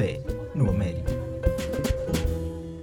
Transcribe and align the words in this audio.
Café 0.00 0.22
no 0.54 0.70
Américo. 0.70 1.10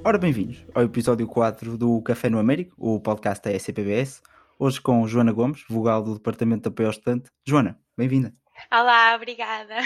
Ora, 0.03 0.19
bem-vindos 0.19 0.63
ao 0.75 0.83
episódio 0.83 1.25
4 1.25 1.75
do 1.75 1.99
Café 2.03 2.29
no 2.29 2.37
Américo, 2.37 2.75
o 2.77 2.99
podcast 2.99 3.43
da 3.43 3.51
SCPBS. 3.51 4.21
Hoje 4.59 4.79
com 4.79 5.07
Joana 5.07 5.31
Gomes, 5.31 5.63
vogal 5.67 6.03
do 6.03 6.13
Departamento 6.13 6.61
de 6.61 6.67
Apoio 6.67 6.89
ao 6.89 6.91
Estudante. 6.91 7.31
Joana, 7.43 7.79
bem-vinda. 7.97 8.31
Olá, 8.71 9.15
obrigada. 9.15 9.77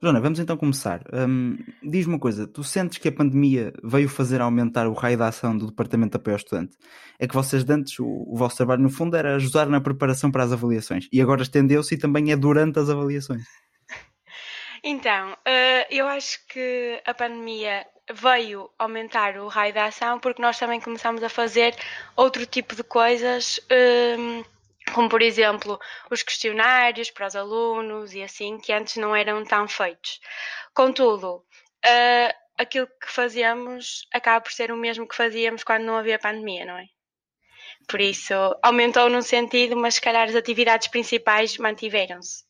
Joana, 0.00 0.18
vamos 0.18 0.38
então 0.38 0.56
começar. 0.56 1.02
Hum, 1.12 1.58
Diz-me 1.82 2.14
uma 2.14 2.18
coisa, 2.18 2.46
tu 2.46 2.64
sentes 2.64 2.96
que 2.96 3.08
a 3.08 3.12
pandemia 3.12 3.74
veio 3.84 4.08
fazer 4.08 4.40
aumentar 4.40 4.88
o 4.88 4.94
raio 4.94 5.18
da 5.18 5.28
ação 5.28 5.54
do 5.54 5.66
Departamento 5.66 6.12
de 6.12 6.16
Apoio 6.16 6.36
ao 6.36 6.38
Estudante? 6.38 6.74
É 7.18 7.28
que 7.28 7.34
vocês 7.34 7.64
de 7.64 7.72
antes, 7.74 7.98
o, 7.98 8.06
o 8.06 8.34
vosso 8.34 8.56
trabalho 8.56 8.80
no 8.80 8.88
fundo 8.88 9.14
era 9.14 9.36
ajudar 9.36 9.66
na 9.66 9.78
preparação 9.78 10.30
para 10.30 10.42
as 10.42 10.52
avaliações 10.52 11.06
e 11.12 11.20
agora 11.20 11.42
estendeu-se 11.42 11.94
e 11.94 11.98
também 11.98 12.32
é 12.32 12.36
durante 12.36 12.78
as 12.78 12.88
avaliações. 12.88 13.42
Então, 14.82 15.36
eh, 15.44 15.86
eu 15.90 16.06
acho 16.06 16.44
que 16.46 17.02
a 17.04 17.14
pandemia 17.14 17.86
veio 18.12 18.70
aumentar 18.78 19.36
o 19.36 19.48
raio 19.48 19.74
da 19.74 19.86
ação 19.86 20.18
porque 20.18 20.40
nós 20.40 20.58
também 20.58 20.80
começámos 20.80 21.22
a 21.22 21.28
fazer 21.28 21.74
outro 22.16 22.46
tipo 22.46 22.74
de 22.74 22.82
coisas, 22.82 23.60
hum, 24.18 24.44
como 24.94 25.08
por 25.08 25.20
exemplo 25.20 25.78
os 26.10 26.22
questionários 26.22 27.10
para 27.10 27.26
os 27.26 27.36
alunos 27.36 28.14
e 28.14 28.22
assim, 28.22 28.58
que 28.58 28.72
antes 28.72 28.96
não 28.96 29.14
eram 29.14 29.44
tão 29.44 29.68
feitos. 29.68 30.20
Contudo, 30.74 31.44
eh, 31.84 32.34
aquilo 32.56 32.86
que 32.86 33.10
fazemos 33.10 34.06
acaba 34.12 34.40
por 34.40 34.52
ser 34.52 34.72
o 34.72 34.76
mesmo 34.76 35.06
que 35.06 35.16
fazíamos 35.16 35.62
quando 35.62 35.84
não 35.84 35.96
havia 35.96 36.18
pandemia, 36.18 36.64
não 36.64 36.76
é? 36.78 36.86
Por 37.88 38.00
isso, 38.00 38.34
aumentou 38.62 39.08
num 39.08 39.22
sentido, 39.22 39.76
mas 39.76 39.94
se 39.94 40.00
calhar 40.00 40.28
as 40.28 40.34
atividades 40.34 40.88
principais 40.88 41.56
mantiveram-se. 41.56 42.44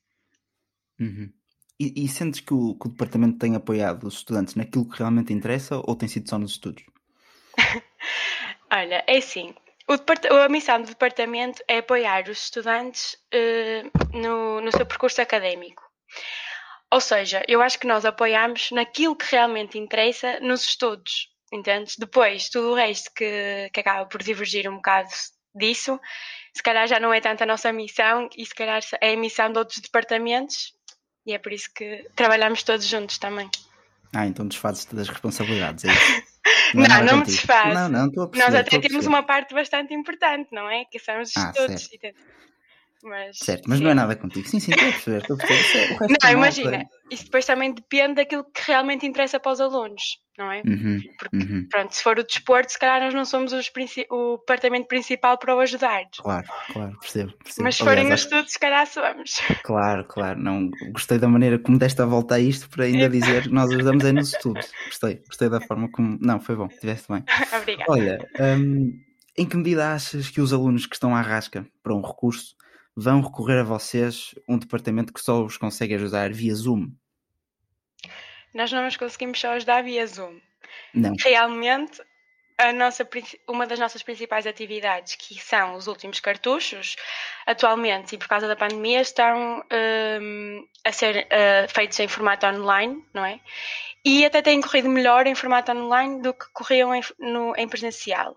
Uhum. 0.98 1.32
E, 1.80 2.04
e 2.04 2.08
sentes 2.08 2.40
que 2.40 2.52
o, 2.52 2.74
que 2.74 2.88
o 2.88 2.90
departamento 2.90 3.38
tem 3.38 3.54
apoiado 3.54 4.04
os 4.04 4.14
estudantes 4.14 4.54
naquilo 4.56 4.88
que 4.88 4.98
realmente 4.98 5.32
interessa 5.32 5.76
ou 5.76 5.94
tem 5.94 6.08
sido 6.08 6.28
só 6.28 6.38
nos 6.38 6.52
estudos? 6.52 6.84
Olha, 8.72 9.04
é 9.06 9.18
assim. 9.18 9.54
A 9.88 10.48
missão 10.48 10.82
do 10.82 10.88
departamento 10.88 11.62
é 11.66 11.78
apoiar 11.78 12.28
os 12.28 12.42
estudantes 12.42 13.16
eh, 13.32 13.84
no, 14.12 14.60
no 14.60 14.70
seu 14.70 14.84
percurso 14.84 15.22
académico. 15.22 15.82
Ou 16.90 17.00
seja, 17.00 17.42
eu 17.46 17.62
acho 17.62 17.78
que 17.78 17.86
nós 17.86 18.04
apoiamos 18.04 18.70
naquilo 18.70 19.16
que 19.16 19.30
realmente 19.30 19.78
interessa 19.78 20.40
nos 20.40 20.62
estudos, 20.62 21.28
entendes? 21.52 21.96
Depois, 21.96 22.48
tudo 22.48 22.70
o 22.72 22.74
resto 22.74 23.10
que, 23.14 23.70
que 23.72 23.80
acaba 23.80 24.06
por 24.06 24.22
divergir 24.22 24.68
um 24.68 24.76
bocado 24.76 25.08
disso, 25.54 25.98
se 26.54 26.62
calhar 26.62 26.86
já 26.86 27.00
não 27.00 27.12
é 27.12 27.20
tanto 27.20 27.42
a 27.42 27.46
nossa 27.46 27.72
missão 27.72 28.28
e 28.36 28.44
se 28.44 28.54
calhar 28.54 28.82
é 29.00 29.12
a 29.12 29.16
missão 29.16 29.50
de 29.52 29.58
outros 29.58 29.80
departamentos 29.80 30.74
e 31.28 31.34
é 31.34 31.38
por 31.38 31.52
isso 31.52 31.70
que 31.74 32.06
trabalhamos 32.16 32.62
todos 32.62 32.86
juntos 32.86 33.18
também. 33.18 33.50
Ah, 34.14 34.26
então 34.26 34.48
desfazes-te 34.48 34.96
das 34.96 35.08
responsabilidades, 35.10 35.84
é 35.84 35.92
isso? 35.92 36.22
Não, 36.74 36.84
é 36.84 36.88
nada 36.88 37.04
não 37.04 37.18
me 37.18 37.24
desfaço. 37.24 37.74
Não, 37.74 37.88
não, 37.88 38.06
estou 38.08 38.24
a 38.24 38.28
perceber. 38.28 38.52
Nós 38.52 38.60
até 38.60 38.78
temos 38.78 39.06
uma 39.06 39.22
parte 39.22 39.54
bastante 39.54 39.92
importante, 39.94 40.48
não 40.52 40.68
é? 40.68 40.84
Que 40.84 40.98
são 40.98 41.20
os 41.20 41.34
Ah, 41.36 41.50
estudos. 41.54 41.84
certo. 41.86 42.18
Mas, 43.02 43.38
Certo, 43.38 43.68
mas 43.68 43.80
não 43.80 43.90
é 43.90 43.94
nada 43.94 44.16
contigo. 44.16 44.48
Sim, 44.48 44.58
sim, 44.58 44.72
estou 44.72 44.88
a 44.88 44.92
perceber, 44.92 45.18
estou 45.18 45.36
a 45.36 45.38
perceber. 45.38 45.84
É- 45.84 45.88
Não, 45.88 46.06
malta- 46.08 46.32
imagina, 46.32 46.84
isso 47.10 47.24
depois 47.24 47.46
também 47.46 47.72
depende 47.72 48.14
daquilo 48.14 48.44
que 48.44 48.62
realmente 48.66 49.06
interessa 49.06 49.38
para 49.38 49.52
os 49.52 49.60
alunos, 49.60 50.02
não 50.36 50.50
é? 50.50 50.62
Uhum, 50.66 50.98
Porque, 51.16 51.36
uhum, 51.36 51.66
pronto, 51.70 51.94
se 51.94 52.02
for 52.02 52.18
o 52.18 52.24
desporto, 52.24 52.72
se 52.72 52.78
calhar 52.78 53.00
nós 53.00 53.14
não 53.14 53.24
somos 53.24 53.52
os 53.52 53.68
princi- 53.68 54.06
o 54.10 54.38
departamento 54.38 54.88
principal 54.88 55.38
para 55.38 55.54
o 55.54 55.60
ajudar. 55.60 56.02
claro, 56.20 56.46
claro, 56.72 56.98
percebo. 56.98 57.32
percebo. 57.38 57.62
Mas 57.64 57.76
se 57.76 57.82
Aliás, 57.82 57.98
forem 58.00 58.12
os 58.14 58.20
estudos, 58.20 58.52
se 58.52 58.58
calhar 58.58 58.86
somos. 58.86 59.30
Claro, 59.62 60.04
claro. 60.04 60.40
Não, 60.40 60.68
gostei 60.92 61.18
da 61.18 61.28
maneira 61.28 61.58
como 61.58 61.78
deste 61.78 62.00
a 62.02 62.04
volta 62.06 62.34
a 62.34 62.40
isto 62.40 62.68
para 62.68 62.84
ainda 62.84 63.08
dizer 63.08 63.42
que 63.42 63.48
nós 63.50 63.70
ajudamos 63.70 64.04
é 64.04 64.12
nos 64.12 64.32
estudos. 64.32 64.66
Gostei, 64.86 65.16
gostei 65.26 65.48
da 65.48 65.60
forma 65.60 65.88
como. 65.90 66.18
Não, 66.20 66.40
foi 66.40 66.56
bom, 66.56 66.66
tiveste 66.68 67.06
bem. 67.12 67.22
Obrigada. 67.54 67.90
Olha, 67.92 68.18
hum, 68.56 68.98
em 69.36 69.46
que 69.46 69.56
medida 69.56 69.92
achas 69.94 70.30
que 70.30 70.40
os 70.40 70.52
alunos 70.52 70.86
que 70.86 70.94
estão 70.96 71.14
à 71.14 71.20
rasca 71.20 71.64
para 71.82 71.94
um 71.94 72.00
recurso 72.00 72.56
vão 73.00 73.20
recorrer 73.20 73.60
a 73.60 73.64
vocês, 73.64 74.34
um 74.48 74.58
departamento 74.58 75.12
que 75.12 75.20
só 75.20 75.44
os 75.44 75.56
consegue 75.56 75.94
ajudar 75.94 76.32
via 76.32 76.52
Zoom? 76.52 76.90
Nós 78.52 78.72
não 78.72 78.82
nos 78.82 78.96
conseguimos 78.96 79.38
só 79.38 79.50
ajudar 79.52 79.84
via 79.84 80.04
Zoom. 80.04 80.40
Não. 80.92 81.14
realmente 81.20 82.02
a 82.58 82.72
nossa, 82.72 83.08
uma 83.46 83.68
das 83.68 83.78
nossas 83.78 84.02
principais 84.02 84.46
atividades, 84.48 85.14
que 85.14 85.40
são 85.40 85.76
os 85.76 85.86
últimos 85.86 86.18
cartuchos, 86.18 86.96
atualmente 87.46 88.16
e 88.16 88.18
por 88.18 88.26
causa 88.26 88.48
da 88.48 88.56
pandemia, 88.56 89.00
estão 89.00 89.62
hum, 90.20 90.66
a 90.84 90.90
ser 90.90 91.28
uh, 91.28 91.72
feitos 91.72 92.00
em 92.00 92.08
formato 92.08 92.46
online, 92.46 93.04
não 93.14 93.24
é? 93.24 93.38
E 94.04 94.24
até 94.24 94.42
têm 94.42 94.60
corrido 94.60 94.88
melhor 94.88 95.28
em 95.28 95.36
formato 95.36 95.70
online 95.70 96.20
do 96.20 96.34
que 96.34 96.46
corriam 96.52 96.92
em, 96.92 97.00
no- 97.20 97.54
em 97.56 97.68
presencial. 97.68 98.36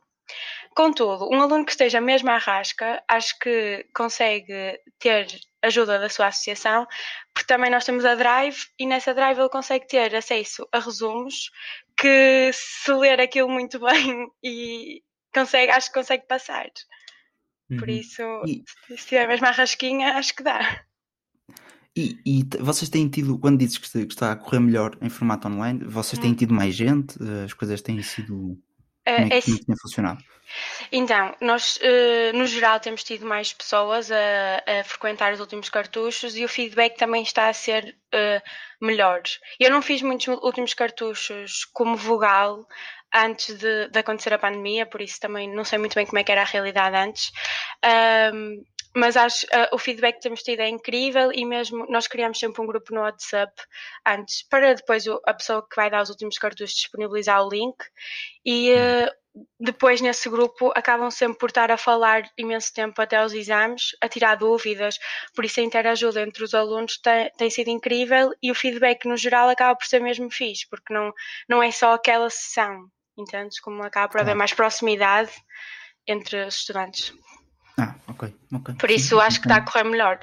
Contudo, 0.74 1.28
um 1.30 1.42
aluno 1.42 1.66
que 1.66 1.72
esteja 1.72 2.00
mesmo 2.00 2.30
à 2.32 2.38
rasca, 2.38 3.04
acho 3.08 3.38
que 3.40 3.86
consegue 3.94 4.80
ter 5.00 5.28
ajuda 5.62 6.00
da 6.00 6.08
sua 6.10 6.28
associação, 6.28 6.88
porque 7.34 7.46
também 7.46 7.70
nós 7.70 7.84
temos 7.86 8.06
a 8.06 8.16
Drive 8.16 8.58
e 8.80 8.88
nessa 8.88 9.14
Drive 9.14 9.38
ele 9.38 9.50
consegue 9.50 9.86
ter 9.88 10.16
acesso 10.16 10.68
a 10.72 10.80
resumos 10.80 11.52
que 11.98 12.50
se 12.54 12.92
ler 12.94 13.20
aquilo 13.20 13.50
muito 13.50 13.80
bem 13.86 14.28
e 14.44 15.04
consegue, 15.34 15.72
acho 15.72 15.88
que 15.90 16.00
consegue 16.00 16.26
passar. 16.26 16.68
Por 17.78 17.88
Uhum. 17.90 17.96
isso, 17.96 18.22
E- 18.48 18.64
se 18.88 18.94
estiver 18.96 19.28
mesmo 19.28 19.48
à 19.48 19.52
rasquinha, 19.52 20.14
acho 20.18 20.34
que 20.36 20.44
dá. 20.44 20.84
E, 21.96 22.18
e 22.26 22.44
vocês 22.60 22.90
têm 22.90 23.10
tido, 23.10 23.38
quando 23.38 23.60
dizes 23.60 23.78
que 23.78 23.98
está- 24.00 24.32
a 24.32 24.36
correr 24.38 24.60
melhor 24.62 24.98
em 25.02 25.10
formato 25.10 25.48
online, 25.50 25.84
vocês 25.86 26.18
têm 26.20 26.32
Hum. 26.32 26.36
tido 26.36 26.54
mais 26.54 26.74
gente? 26.74 27.18
As 27.46 27.54
coisas 27.54 27.82
têm 27.82 28.02
sido. 28.02 28.58
Eh, 29.06 29.14
Como 29.16 29.34
é, 29.34 29.38
é 29.38 29.42
que- 29.42 29.46
como 29.46 29.56
é 29.56 29.60
que 29.60 29.66
tem 29.66 29.78
funcionado? 29.82 30.22
Então, 30.92 31.36
nós 31.42 31.80
eh, 31.82 32.32
no 32.34 32.46
geral 32.46 32.80
temos 32.80 33.04
tido 33.04 33.26
mais 33.26 33.54
pessoas 33.54 34.12
a, 34.12 34.80
a 34.80 34.84
frequentar 34.84 35.34
os 35.34 35.40
últimos 35.40 35.70
cartuchos 35.70 36.36
e 36.36 36.44
o 36.46 36.50
feedback 36.50 36.98
também 36.98 37.24
está 37.24 37.48
a 37.50 37.54
ser 37.54 37.98
eh, 38.12 38.42
melhor. 38.82 39.22
Eu 39.60 39.72
não 39.72 39.82
fiz 39.82 40.02
muitos 40.02 40.28
últimos 40.28 40.74
cartuchos 40.74 41.66
como 41.74 41.96
vogal 41.96 42.66
antes 43.14 43.58
de, 43.58 43.90
de 43.90 44.00
acontecer 44.00 44.34
a 44.34 44.38
pandemia, 44.40 44.86
por 44.86 45.02
isso 45.02 45.20
também 45.20 45.54
não 45.54 45.66
sei 45.66 45.78
muito 45.78 45.96
bem 45.96 46.06
como 46.06 46.20
é 46.20 46.24
que 46.24 46.32
era 46.32 46.42
a 46.42 46.46
realidade 46.46 46.96
antes. 46.96 47.32
Ahm, 47.84 48.62
mas 48.96 49.16
acho 49.16 49.46
eh, 49.52 49.70
o 49.72 49.78
feedback 49.78 50.16
que 50.16 50.22
temos 50.22 50.44
tido 50.44 50.60
é 50.62 50.68
incrível 50.70 51.32
e 51.34 51.46
mesmo 51.46 51.86
nós 51.90 52.08
criamos 52.08 52.38
sempre 52.40 52.62
um 52.62 52.66
grupo 52.68 52.94
no 52.94 53.02
WhatsApp 53.02 53.54
antes 54.06 54.44
para 54.44 54.74
depois 54.74 55.08
o- 55.08 55.22
a 55.26 55.34
pessoa 55.34 55.66
que 55.68 55.76
vai 55.76 55.90
dar 55.90 56.02
os 56.02 56.10
últimos 56.10 56.38
cartuchos 56.38 56.76
disponibilizar 56.76 57.46
o 57.46 57.50
link 57.50 57.76
e 58.46 58.72
eh, 58.72 59.10
depois 59.60 60.02
nesse 60.02 60.30
grupo 60.30 60.74
acabam 60.76 61.10
sempre 61.10 61.38
por 61.38 61.50
estar 61.50 61.72
a 61.72 61.78
falar 61.78 62.30
imenso 62.38 62.74
tempo 62.74 63.02
até 63.02 63.16
aos 63.16 63.32
exames, 63.32 63.96
a 64.02 64.10
tirar 64.10 64.36
dúvidas, 64.36 65.00
por 65.34 65.46
isso 65.46 65.62
a 65.62 65.64
interajuda 65.64 66.22
entre 66.22 66.44
os 66.44 66.54
alunos 66.54 66.98
tem, 66.98 67.32
tem 67.38 67.50
sido 67.50 67.70
incrível 67.70 68.32
e 68.44 68.52
o 68.52 68.56
feedback 68.56 69.06
no 69.06 69.16
geral 69.16 69.48
acaba 69.48 69.74
por 69.74 69.86
ser 69.86 70.02
mesmo 70.02 70.30
fixe, 70.30 70.68
porque 70.70 70.94
não, 70.94 71.14
não 71.48 71.64
é 71.64 71.72
só 71.72 71.94
aquela 71.94 72.30
sessão, 72.30 72.88
entendes? 73.18 73.62
Como 73.62 73.82
acaba 73.84 74.10
por 74.10 74.20
haver 74.20 74.36
mais 74.36 74.52
proximidade 74.54 75.32
entre 76.06 76.44
os 76.46 76.56
estudantes. 76.56 77.14
Ok, 78.22 78.36
ok. 78.54 78.76
Por 78.76 78.90
Sim, 78.90 78.96
isso 78.96 79.20
acho 79.20 79.40
que 79.40 79.48
está 79.48 79.58
a 79.58 79.62
correr 79.66 79.84
melhor. 79.84 80.20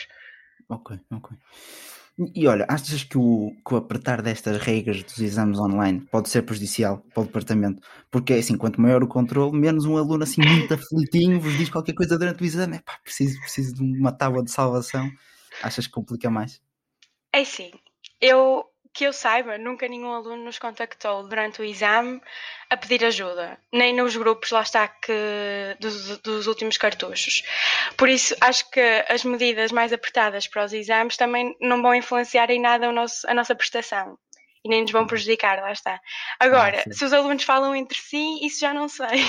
Ok, 0.68 0.98
ok. 1.10 1.36
E, 2.34 2.48
olha, 2.48 2.66
achas 2.68 3.04
que 3.04 3.16
o, 3.16 3.52
que 3.64 3.74
o 3.74 3.76
apertar 3.76 4.20
destas 4.20 4.60
regras 4.60 5.04
dos 5.04 5.20
exames 5.20 5.58
online 5.58 6.00
pode 6.10 6.28
ser 6.28 6.42
prejudicial 6.42 6.98
para 7.14 7.22
o 7.22 7.26
departamento? 7.26 7.80
Porque 8.10 8.34
assim, 8.34 8.56
quanto 8.56 8.80
maior 8.80 9.04
o 9.04 9.08
controle, 9.08 9.56
menos 9.56 9.84
um 9.84 9.96
aluno 9.96 10.24
assim 10.24 10.40
muito 10.42 10.74
aflitinho 10.74 11.40
vos 11.40 11.56
diz 11.56 11.70
qualquer 11.70 11.94
coisa 11.94 12.18
durante 12.18 12.42
o 12.42 12.46
exame. 12.46 12.76
Epá, 12.76 12.98
preciso, 13.04 13.40
preciso 13.40 13.74
de 13.74 13.82
uma 13.82 14.10
tábua 14.10 14.42
de 14.42 14.50
salvação. 14.50 15.08
Achas 15.62 15.86
que 15.86 15.92
complica 15.92 16.28
mais? 16.28 16.60
É 17.32 17.40
assim, 17.40 17.70
eu 18.20 18.64
que 18.92 19.04
eu 19.04 19.12
saiba, 19.12 19.58
nunca 19.58 19.88
nenhum 19.88 20.12
aluno 20.12 20.44
nos 20.44 20.58
contactou 20.58 21.26
durante 21.28 21.60
o 21.60 21.64
exame 21.64 22.20
a 22.70 22.76
pedir 22.76 23.04
ajuda, 23.04 23.58
nem 23.72 23.94
nos 23.94 24.16
grupos, 24.16 24.50
lá 24.50 24.62
está, 24.62 24.88
que, 24.88 25.12
dos, 25.80 26.18
dos 26.18 26.46
últimos 26.46 26.76
cartuchos. 26.76 27.42
Por 27.96 28.08
isso, 28.08 28.34
acho 28.40 28.70
que 28.70 29.04
as 29.08 29.24
medidas 29.24 29.72
mais 29.72 29.92
apertadas 29.92 30.46
para 30.46 30.64
os 30.64 30.72
exames 30.72 31.16
também 31.16 31.56
não 31.60 31.80
vão 31.80 31.94
influenciar 31.94 32.50
em 32.50 32.60
nada 32.60 32.90
nosso, 32.92 33.28
a 33.28 33.34
nossa 33.34 33.54
prestação. 33.54 34.18
E 34.64 34.68
nem 34.68 34.82
nos 34.82 34.90
vão 34.90 35.06
prejudicar, 35.06 35.60
lá 35.60 35.72
está. 35.72 36.00
Agora, 36.38 36.82
Ah, 36.86 36.92
se 36.92 37.04
os 37.04 37.12
alunos 37.12 37.44
falam 37.44 37.74
entre 37.74 37.98
si, 37.98 38.44
isso 38.44 38.60
já 38.60 38.74
não 38.74 38.88
sei. 38.88 39.24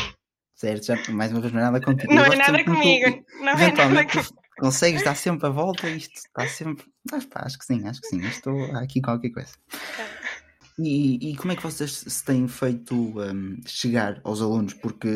Certo, 0.55 0.88
já, 0.88 0.95
mais 1.13 1.31
uma 1.31 1.39
vez 1.39 1.53
não 1.53 1.62
é 1.62 1.63
nada 1.63 1.79
contigo. 1.79 2.13
Não 2.13 2.25
é 2.25 2.35
nada 2.35 2.57
tu, 2.57 2.65
comigo. 2.65 3.25
Não 3.39 3.53
é 3.53 3.71
nada 3.71 4.05
comigo. 4.05 4.38
Consegues 4.59 5.03
dar 5.03 5.15
sempre 5.15 5.47
a 5.47 5.50
volta 5.50 5.89
isto 5.89 6.15
está 6.15 6.47
sempre. 6.47 6.85
Mas, 7.09 7.25
pá, 7.25 7.41
acho 7.45 7.57
que 7.57 7.65
sim, 7.65 7.88
acho 7.88 8.01
que 8.01 8.07
sim. 8.07 8.21
Estou 8.27 8.63
aqui 8.75 9.01
qualquer 9.01 9.29
coisa. 9.29 9.51
E, 10.77 11.31
e 11.31 11.35
como 11.35 11.51
é 11.51 11.56
que 11.56 11.63
vocês 11.63 12.03
se 12.07 12.23
têm 12.23 12.47
feito 12.47 12.95
hum, 12.95 13.59
chegar 13.65 14.21
aos 14.23 14.41
alunos? 14.41 14.73
Porque, 14.73 15.09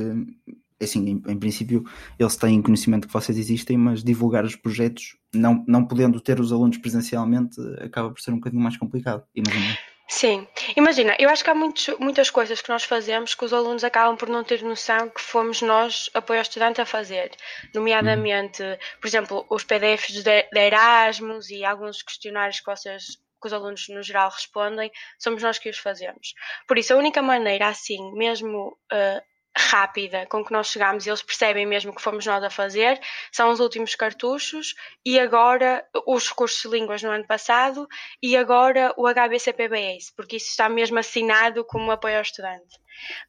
assim, 0.82 1.08
em, 1.08 1.32
em 1.32 1.38
princípio, 1.38 1.86
eles 2.20 2.36
têm 2.36 2.62
conhecimento 2.62 3.08
que 3.08 3.14
vocês 3.14 3.38
existem, 3.38 3.78
mas 3.78 4.04
divulgar 4.04 4.44
os 4.44 4.56
projetos, 4.56 5.16
não, 5.34 5.64
não 5.68 5.86
podendo 5.86 6.20
ter 6.20 6.40
os 6.40 6.52
alunos 6.52 6.78
presencialmente, 6.78 7.62
acaba 7.82 8.10
por 8.10 8.20
ser 8.20 8.32
um 8.32 8.36
bocadinho 8.36 8.62
mais 8.62 8.78
complicado, 8.78 9.24
imagino. 9.34 9.78
Sim, 10.10 10.46
imagina, 10.76 11.16
eu 11.20 11.30
acho 11.30 11.44
que 11.44 11.50
há 11.50 11.56
muitos, 11.56 11.88
muitas 12.00 12.30
coisas 12.30 12.62
que 12.62 12.70
nós 12.70 12.84
fazemos 12.84 13.34
que 13.36 13.46
os 13.46 13.54
alunos 13.54 13.84
acabam 13.84 14.16
por 14.16 14.30
não 14.30 14.44
ter 14.44 14.62
noção 14.64 15.10
que 15.10 15.22
fomos 15.22 15.62
nós, 15.62 16.10
apoio 16.14 16.40
ao 16.40 16.44
estudante, 16.44 16.82
a 16.82 16.86
fazer. 16.86 17.32
Nomeadamente, 17.74 18.64
por 19.00 19.08
exemplo, 19.08 19.46
os 19.50 19.64
PDFs 19.64 20.24
de, 20.24 20.44
de 20.44 20.60
Erasmus 20.60 21.50
e 21.50 21.64
alguns 21.64 22.02
questionários 22.02 22.60
que 22.60 22.66
vocês 22.66 23.24
que 23.42 23.48
os 23.48 23.54
alunos 23.54 23.90
no 23.90 24.02
geral 24.02 24.30
respondem, 24.30 24.90
somos 25.20 25.44
nós 25.44 25.60
que 25.60 25.70
os 25.70 25.78
fazemos. 25.78 26.34
Por 26.66 26.78
isso, 26.78 26.94
a 26.94 26.98
única 26.98 27.22
maneira 27.22 27.68
assim, 27.68 28.14
mesmo 28.14 28.78
uh, 28.92 29.33
rápida 29.56 30.26
com 30.28 30.44
que 30.44 30.52
nós 30.52 30.68
chegamos 30.68 31.06
e 31.06 31.10
eles 31.10 31.22
percebem 31.22 31.66
mesmo 31.66 31.94
que 31.94 32.02
fomos 32.02 32.26
nós 32.26 32.44
a 32.44 32.50
fazer, 32.50 33.00
são 33.32 33.52
os 33.52 33.60
últimos 33.60 33.96
cartuchos 33.96 34.74
e 35.06 35.20
agora 35.20 35.86
os 36.08 36.30
cursos 36.32 36.62
de 36.62 36.78
línguas 36.78 37.04
no 37.04 37.12
ano 37.12 37.26
passado 37.28 37.88
e 38.22 38.36
agora 38.36 38.94
o 38.98 39.08
HBCPBS, 39.08 40.12
porque 40.16 40.38
isso 40.38 40.50
está 40.50 40.68
mesmo 40.68 40.98
assinado 40.98 41.64
como 41.66 41.92
apoio 41.92 42.16
ao 42.16 42.22
estudante. 42.24 42.80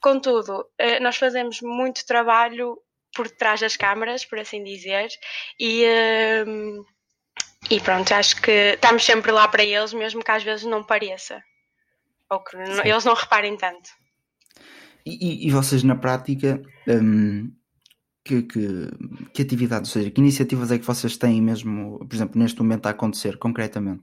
Contudo, 0.01 0.67
eh, 0.79 1.01
nós 1.01 1.17
fazemos 1.17 1.61
muito 1.61 2.07
trabalho 2.07 2.79
por 3.15 3.31
trás 3.31 3.61
das 3.61 3.77
câmaras, 3.77 4.25
por 4.25 4.39
assim 4.39 4.63
dizer, 4.65 5.09
e, 5.59 5.85
ehm, 5.85 6.83
e 7.71 7.81
pronto, 7.81 8.13
acho 8.13 8.41
que 8.43 8.51
estamos 8.75 9.05
sempre 9.05 9.31
lá 9.31 9.47
para 9.47 9.65
eles, 9.65 9.93
mesmo 9.93 10.23
que 10.23 10.31
às 10.31 10.43
vezes 10.43 10.65
não 10.65 10.83
pareça, 10.83 11.43
ou 12.31 12.43
que 12.43 12.57
Sim. 12.57 12.83
eles 12.85 13.05
não 13.05 13.15
reparem 13.15 13.57
tanto. 13.57 13.91
E, 15.07 15.47
e 15.47 15.51
vocês 15.51 15.83
na 15.83 15.97
prática, 15.97 16.63
um, 16.89 17.53
que, 18.25 18.43
que, 18.43 18.89
que 19.35 19.43
atividades, 19.43 19.91
ou 19.91 20.01
seja, 20.01 20.11
que 20.11 20.21
iniciativas 20.21 20.73
é 20.73 20.79
que 20.79 20.87
vocês 20.87 21.17
têm 21.17 21.43
mesmo, 21.43 21.99
por 21.99 22.15
exemplo, 22.15 22.41
neste 22.41 22.61
momento 22.61 22.87
a 22.87 22.91
acontecer, 22.91 23.37
concretamente? 23.37 24.03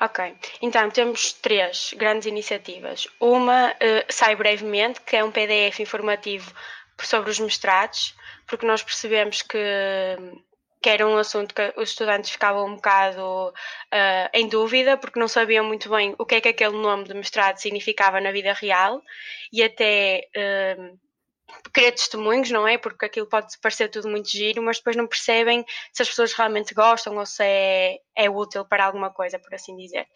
Ok, 0.00 0.34
então 0.62 0.88
temos 0.90 1.32
três 1.32 1.92
grandes 1.98 2.26
iniciativas. 2.26 3.08
Uma 3.20 3.70
uh, 3.72 4.04
sai 4.08 4.36
brevemente, 4.36 5.00
que 5.00 5.16
é 5.16 5.24
um 5.24 5.30
PDF 5.30 5.80
informativo 5.80 6.52
sobre 7.02 7.30
os 7.30 7.38
mestrados, 7.38 8.14
porque 8.46 8.66
nós 8.66 8.82
percebemos 8.82 9.42
que 9.42 9.58
que 10.88 10.92
era 10.92 11.06
um 11.06 11.18
assunto 11.18 11.54
que 11.54 11.74
os 11.76 11.90
estudantes 11.90 12.30
ficavam 12.30 12.66
um 12.66 12.76
bocado 12.76 13.20
uh, 13.50 14.28
em 14.32 14.48
dúvida, 14.48 14.96
porque 14.96 15.20
não 15.20 15.28
sabiam 15.28 15.62
muito 15.62 15.90
bem 15.90 16.14
o 16.18 16.24
que 16.24 16.36
é 16.36 16.40
que 16.40 16.48
aquele 16.48 16.78
nome 16.78 17.04
de 17.04 17.12
mestrado 17.12 17.58
significava 17.58 18.22
na 18.22 18.32
vida 18.32 18.54
real. 18.54 19.02
E 19.52 19.62
até 19.62 20.22
uh, 20.34 20.98
querer 21.72 21.92
testemunhos, 21.92 22.50
não 22.50 22.66
é? 22.66 22.76
Porque 22.76 23.06
aquilo 23.06 23.26
pode 23.26 23.58
parecer 23.60 23.88
tudo 23.88 24.08
muito 24.08 24.28
giro, 24.28 24.62
mas 24.62 24.78
depois 24.78 24.96
não 24.96 25.06
percebem 25.06 25.64
se 25.92 26.02
as 26.02 26.08
pessoas 26.08 26.32
realmente 26.32 26.74
gostam 26.74 27.16
ou 27.16 27.26
se 27.26 27.42
é, 27.42 27.98
é 28.14 28.30
útil 28.30 28.64
para 28.64 28.84
alguma 28.84 29.10
coisa, 29.10 29.38
por 29.38 29.54
assim 29.54 29.76
dizer. 29.76 30.06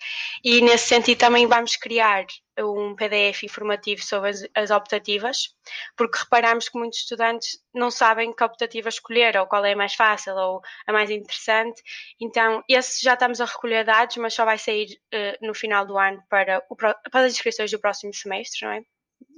E 0.45 0.61
nesse 0.61 0.89
sentido 0.89 1.19
também 1.19 1.47
vamos 1.47 1.77
criar 1.77 2.27
um 2.59 2.95
PDF 2.95 3.45
informativo 3.45 4.03
sobre 4.03 4.31
as, 4.31 4.47
as 4.55 4.71
optativas, 4.71 5.55
porque 5.97 6.19
reparamos 6.19 6.69
que 6.69 6.79
muitos 6.79 6.99
estudantes 7.01 7.59
não 7.75 7.91
sabem 7.91 8.35
que 8.35 8.45
optativa 8.45 8.89
escolher, 8.89 9.37
ou 9.37 9.47
qual 9.47 9.65
é 9.65 9.73
a 9.73 9.77
mais 9.77 9.95
fácil, 9.95 10.35
ou 10.35 10.61
a 10.87 10.93
mais 10.93 11.11
interessante. 11.11 11.83
Então, 12.21 12.63
esse 12.69 13.03
já 13.03 13.15
estamos 13.15 13.41
a 13.41 13.47
recolher 13.47 13.85
dados, 13.85 14.17
mas 14.19 14.35
só 14.35 14.45
vai 14.45 14.59
sair 14.59 14.99
uh, 15.15 15.47
no 15.47 15.55
final 15.55 15.87
do 15.87 15.97
ano 15.97 16.23
para, 16.29 16.63
o, 16.69 16.77
para 16.77 16.97
as 17.15 17.33
inscrições 17.33 17.71
do 17.71 17.81
próximo 17.81 18.13
semestre, 18.13 18.67
não 18.67 18.73
é? 18.73 18.83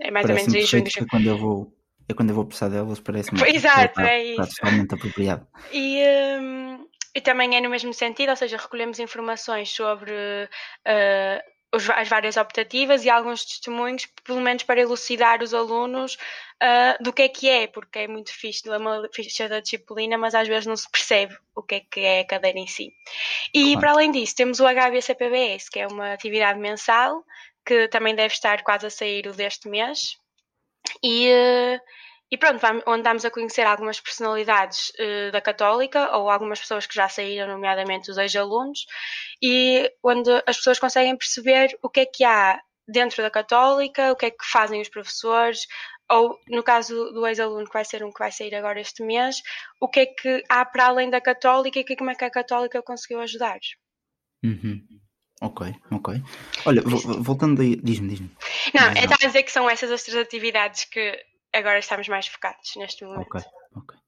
É 0.00 0.10
mais 0.10 0.28
ou 0.28 0.34
menos 0.34 0.52
em 0.54 0.66
junho. 0.66 0.84
Quando 1.08 1.28
eu 1.28 1.38
vou 1.38 1.83
é 2.08 2.14
quando 2.14 2.30
eu 2.30 2.34
vou 2.34 2.44
precisar 2.44 2.68
delas, 2.68 3.00
parece-me 3.00 3.40
Exato, 3.48 4.00
é 4.00 4.24
isso. 4.24 4.56
totalmente 4.56 4.94
apropriado. 4.94 5.46
E, 5.72 6.02
um, 6.40 6.86
e 7.14 7.20
também 7.20 7.56
é 7.56 7.60
no 7.60 7.70
mesmo 7.70 7.92
sentido, 7.94 8.30
ou 8.30 8.36
seja, 8.36 8.56
recolhemos 8.56 8.98
informações 8.98 9.70
sobre 9.70 10.12
uh, 10.12 11.54
as 11.94 12.08
várias 12.08 12.36
optativas 12.36 13.04
e 13.04 13.10
alguns 13.10 13.44
testemunhos, 13.44 14.06
pelo 14.24 14.40
menos 14.40 14.62
para 14.62 14.80
elucidar 14.80 15.42
os 15.42 15.52
alunos 15.52 16.14
uh, 16.62 17.02
do 17.02 17.12
que 17.12 17.22
é 17.22 17.28
que 17.28 17.48
é, 17.48 17.66
porque 17.66 18.00
é 18.00 18.08
muito 18.08 18.32
fixe 18.32 18.68
ler 18.68 18.78
uma 18.78 19.08
ficha 19.12 19.48
da 19.48 19.60
disciplina, 19.60 20.16
mas 20.18 20.34
às 20.34 20.46
vezes 20.46 20.66
não 20.66 20.76
se 20.76 20.90
percebe 20.90 21.36
o 21.54 21.62
que 21.62 21.76
é 21.76 21.80
que 21.80 22.00
é 22.00 22.20
a 22.20 22.26
cadeira 22.26 22.58
em 22.58 22.66
si. 22.66 22.92
E 23.52 23.62
claro. 23.62 23.80
para 23.80 23.90
além 23.92 24.12
disso, 24.12 24.36
temos 24.36 24.60
o 24.60 24.66
HBCPBS, 24.66 25.68
que 25.68 25.80
é 25.80 25.86
uma 25.86 26.12
atividade 26.12 26.58
mensal, 26.58 27.24
que 27.64 27.88
também 27.88 28.14
deve 28.14 28.34
estar 28.34 28.62
quase 28.62 28.86
a 28.86 28.90
sair 28.90 29.26
o 29.26 29.32
deste 29.32 29.68
mês, 29.68 30.18
e, 31.02 31.28
eh, 31.28 31.80
e 32.30 32.38
pronto, 32.38 32.60
andamos 32.86 33.24
a 33.24 33.30
conhecer 33.30 33.62
algumas 33.62 34.00
personalidades 34.00 34.90
uh, 34.98 35.30
da 35.30 35.40
Católica 35.40 36.16
ou 36.16 36.28
algumas 36.28 36.58
pessoas 36.60 36.86
que 36.86 36.94
já 36.94 37.08
saíram, 37.08 37.46
nomeadamente 37.46 38.10
os 38.10 38.18
ex-alunos, 38.18 38.86
e 39.42 39.90
onde 40.02 40.30
as 40.46 40.56
pessoas 40.56 40.78
conseguem 40.78 41.16
perceber 41.16 41.78
o 41.82 41.88
que 41.88 42.00
é 42.00 42.06
que 42.06 42.24
há 42.24 42.60
dentro 42.88 43.22
da 43.22 43.30
Católica, 43.30 44.12
o 44.12 44.16
que 44.16 44.26
é 44.26 44.30
que 44.30 44.44
fazem 44.50 44.80
os 44.80 44.88
professores, 44.88 45.66
ou 46.10 46.38
no 46.48 46.62
caso 46.62 46.94
do 47.12 47.26
ex-aluno 47.26 47.66
que 47.66 47.72
vai 47.72 47.84
ser 47.84 48.04
um 48.04 48.12
que 48.12 48.18
vai 48.18 48.32
sair 48.32 48.54
agora 48.54 48.80
este 48.80 49.02
mês, 49.02 49.40
o 49.80 49.88
que 49.88 50.00
é 50.00 50.06
que 50.06 50.42
há 50.48 50.64
para 50.64 50.86
além 50.86 51.10
da 51.10 51.20
Católica 51.20 51.78
e 51.78 51.96
como 51.96 52.10
é 52.10 52.14
que 52.14 52.24
a 52.24 52.30
Católica 52.30 52.82
conseguiu 52.82 53.20
ajudar. 53.20 53.58
Uhum. 54.44 54.82
Ok, 55.44 55.74
ok. 55.90 56.22
Olha, 56.64 56.82
voltando 56.82 57.60
aí, 57.60 57.76
diz-me, 57.76 58.08
diz-me. 58.08 58.30
Não, 58.72 58.84
é 58.84 59.04
a 59.04 59.26
dizer 59.26 59.42
que 59.42 59.52
são 59.52 59.68
essas 59.68 59.90
as 59.90 60.02
três 60.02 60.16
atividades 60.16 60.84
que 60.86 61.22
agora 61.52 61.78
estamos 61.78 62.08
mais 62.08 62.26
focados 62.26 62.72
neste 62.76 63.04
momento. 63.04 63.26
Ok, 63.26 63.42
ok. 63.76 63.98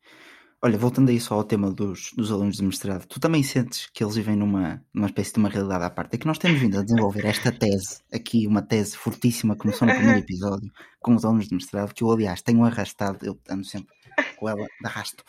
Olha, 0.62 0.78
voltando 0.78 1.10
aí 1.10 1.20
só 1.20 1.34
ao 1.34 1.44
tema 1.44 1.70
dos, 1.70 2.10
dos 2.16 2.32
alunos 2.32 2.56
de 2.56 2.64
mestrado, 2.64 3.06
tu 3.06 3.20
também 3.20 3.42
sentes 3.42 3.90
que 3.92 4.02
eles 4.02 4.16
vivem 4.16 4.34
numa, 4.34 4.82
numa 4.94 5.08
espécie 5.08 5.34
de 5.34 5.38
uma 5.38 5.50
realidade 5.50 5.84
à 5.84 5.90
parte? 5.90 6.14
É 6.14 6.18
que 6.18 6.26
nós 6.26 6.38
temos 6.38 6.58
vindo 6.58 6.78
a 6.78 6.82
desenvolver 6.82 7.26
esta 7.26 7.52
tese, 7.52 8.00
aqui 8.10 8.46
uma 8.46 8.62
tese 8.62 8.96
fortíssima, 8.96 9.54
começou 9.54 9.86
no 9.86 9.94
primeiro 9.94 10.20
episódio, 10.24 10.72
com 10.98 11.14
os 11.14 11.24
alunos 11.24 11.48
de 11.48 11.54
mestrado, 11.54 11.92
que 11.92 12.02
eu, 12.02 12.10
aliás, 12.10 12.40
tenho 12.40 12.64
arrastado, 12.64 13.26
eu 13.26 13.38
ando 13.50 13.66
sempre 13.66 13.94
com 14.36 14.48
ela 14.48 14.64
de 14.64 14.86
arrasto. 14.86 15.24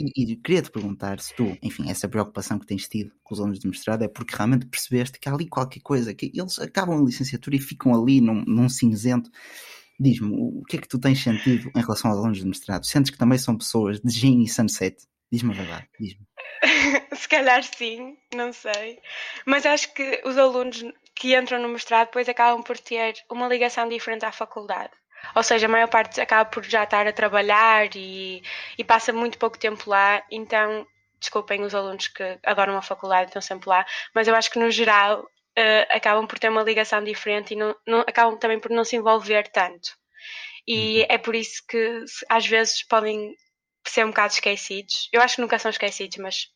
E, 0.00 0.32
e 0.32 0.36
queria 0.36 0.62
te 0.62 0.70
perguntar 0.70 1.20
se 1.20 1.34
tu, 1.34 1.56
enfim, 1.62 1.90
essa 1.90 2.08
preocupação 2.08 2.58
que 2.58 2.66
tens 2.66 2.88
tido 2.88 3.12
com 3.22 3.34
os 3.34 3.40
alunos 3.40 3.58
de 3.58 3.68
mestrado 3.68 4.02
é 4.02 4.08
porque 4.08 4.34
realmente 4.34 4.66
percebeste 4.66 5.18
que 5.18 5.28
há 5.28 5.32
ali 5.32 5.48
qualquer 5.48 5.80
coisa, 5.80 6.14
que 6.14 6.32
eles 6.34 6.58
acabam 6.58 7.00
a 7.00 7.04
licenciatura 7.04 7.56
e 7.56 7.60
ficam 7.60 7.94
ali 7.94 8.20
num, 8.20 8.44
num 8.46 8.68
cinzento 8.68 9.30
Diz-me, 9.98 10.30
o 10.30 10.62
que 10.68 10.76
é 10.76 10.80
que 10.80 10.88
tu 10.88 10.98
tens 10.98 11.22
sentido 11.22 11.70
em 11.74 11.80
relação 11.80 12.10
aos 12.10 12.18
alunos 12.20 12.38
de 12.38 12.46
mestrado? 12.46 12.84
Sentes 12.84 13.10
que 13.10 13.16
também 13.16 13.38
são 13.38 13.56
pessoas 13.56 13.98
de 13.98 14.12
Gin 14.12 14.42
e 14.42 14.48
Sunset? 14.48 14.96
Diz-me 15.32 15.52
a 15.52 15.56
verdade, 15.56 15.88
diz-me. 15.98 16.26
Se 17.16 17.28
calhar 17.28 17.62
sim, 17.62 18.16
não 18.34 18.52
sei. 18.52 19.00
Mas 19.46 19.64
acho 19.64 19.92
que 19.94 20.22
os 20.24 20.36
alunos 20.36 20.84
que 21.14 21.36
entram 21.36 21.60
no 21.62 21.68
mestrado 21.70 22.06
depois 22.06 22.28
acabam 22.28 22.62
por 22.62 22.78
ter 22.78 23.14
uma 23.30 23.48
ligação 23.48 23.88
diferente 23.88 24.24
à 24.24 24.32
faculdade. 24.32 24.92
Ou 25.34 25.42
seja, 25.42 25.66
a 25.66 25.68
maior 25.68 25.88
parte 25.88 26.20
acaba 26.20 26.48
por 26.48 26.64
já 26.64 26.84
estar 26.84 27.06
a 27.06 27.12
trabalhar 27.12 27.88
e, 27.94 28.42
e 28.78 28.84
passa 28.84 29.12
muito 29.12 29.38
pouco 29.38 29.58
tempo 29.58 29.88
lá, 29.88 30.22
então 30.30 30.86
desculpem 31.18 31.62
os 31.62 31.74
alunos 31.74 32.08
que 32.08 32.38
adoram 32.44 32.76
a 32.76 32.82
faculdade 32.82 33.30
estão 33.30 33.42
sempre 33.42 33.68
lá, 33.68 33.86
mas 34.14 34.28
eu 34.28 34.34
acho 34.34 34.50
que 34.50 34.58
no 34.58 34.70
geral 34.70 35.22
uh, 35.22 35.86
acabam 35.90 36.26
por 36.26 36.38
ter 36.38 36.48
uma 36.48 36.62
ligação 36.62 37.02
diferente 37.02 37.54
e 37.54 37.56
não, 37.56 37.74
não, 37.86 38.00
acabam 38.00 38.38
também 38.38 38.60
por 38.60 38.70
não 38.70 38.84
se 38.84 38.96
envolver 38.96 39.48
tanto. 39.48 39.96
E 40.66 41.00
uhum. 41.00 41.06
é 41.08 41.18
por 41.18 41.34
isso 41.34 41.62
que 41.68 42.04
às 42.28 42.46
vezes 42.46 42.82
podem 42.82 43.34
ser 43.86 44.04
um 44.04 44.08
bocado 44.08 44.32
esquecidos. 44.32 45.08
Eu 45.12 45.22
acho 45.22 45.36
que 45.36 45.42
nunca 45.42 45.58
são 45.58 45.70
esquecidos, 45.70 46.18
mas 46.18 46.48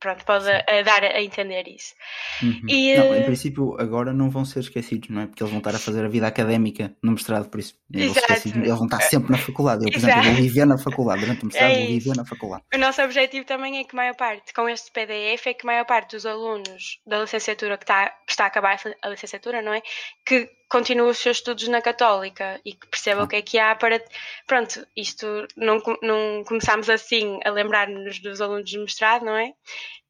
pronto, 0.00 0.24
pode 0.24 0.46
uh, 0.46 0.84
dar 0.84 1.04
a 1.04 1.22
entender 1.22 1.68
isso. 1.68 1.94
Uhum. 2.42 2.62
E, 2.66 2.96
não, 2.96 3.14
em 3.14 3.20
eh, 3.20 3.22
princípio, 3.22 3.76
agora 3.78 4.12
não 4.12 4.30
vão 4.30 4.44
ser 4.44 4.60
esquecidos, 4.60 5.10
não 5.10 5.22
é? 5.22 5.26
Porque 5.26 5.42
eles 5.42 5.50
vão 5.50 5.58
estar 5.58 5.74
a 5.74 5.78
fazer 5.78 6.04
a 6.04 6.08
vida 6.08 6.26
académica 6.26 6.96
no 7.02 7.12
mestrado, 7.12 7.48
por 7.48 7.60
isso 7.60 7.74
eles, 7.92 8.16
eles 8.46 8.68
vão 8.76 8.86
estar 8.86 9.00
sempre 9.00 9.32
na 9.32 9.38
faculdade. 9.38 9.84
Eu, 9.84 9.90
por 9.90 9.98
Exato. 9.98 10.12
exemplo, 10.12 10.32
vou 10.32 10.42
viver 10.42 10.64
na 10.64 10.78
faculdade, 10.78 11.20
durante 11.20 11.42
o 11.42 11.46
mestrado, 11.46 11.70
é 11.72 11.78
vou 11.78 11.86
viver 11.86 12.16
na 12.16 12.24
faculdade. 12.24 12.62
O 12.74 12.78
nosso 12.78 13.02
objetivo 13.02 13.44
também 13.44 13.78
é 13.78 13.84
que, 13.84 13.94
maior 13.94 14.14
parte, 14.14 14.52
com 14.54 14.68
este 14.68 14.90
PDF, 14.90 15.46
é 15.46 15.54
que 15.54 15.64
a 15.64 15.66
maior 15.66 15.84
parte 15.84 16.16
dos 16.16 16.24
alunos 16.24 17.00
da 17.06 17.20
licenciatura 17.20 17.76
que 17.76 17.84
está, 17.84 18.08
que 18.26 18.32
está 18.32 18.44
a 18.44 18.46
acabar 18.46 18.80
a 19.02 19.08
licenciatura, 19.08 19.60
não 19.60 19.74
é? 19.74 19.82
Que 20.24 20.48
continue 20.70 21.10
os 21.10 21.18
seus 21.18 21.38
estudos 21.38 21.66
na 21.68 21.82
Católica 21.82 22.60
e 22.64 22.72
que 22.72 22.86
perceba 22.86 23.22
ah. 23.22 23.24
o 23.24 23.28
que 23.28 23.36
é 23.36 23.42
que 23.42 23.58
há 23.58 23.74
para. 23.74 24.02
Pronto, 24.46 24.86
isto 24.96 25.26
não, 25.56 25.82
não 26.00 26.44
começámos 26.44 26.88
assim 26.88 27.38
a 27.44 27.50
lembrar-nos 27.50 28.20
dos 28.20 28.40
alunos 28.40 28.70
de 28.70 28.78
mestrado, 28.78 29.24
não 29.24 29.36
é? 29.36 29.52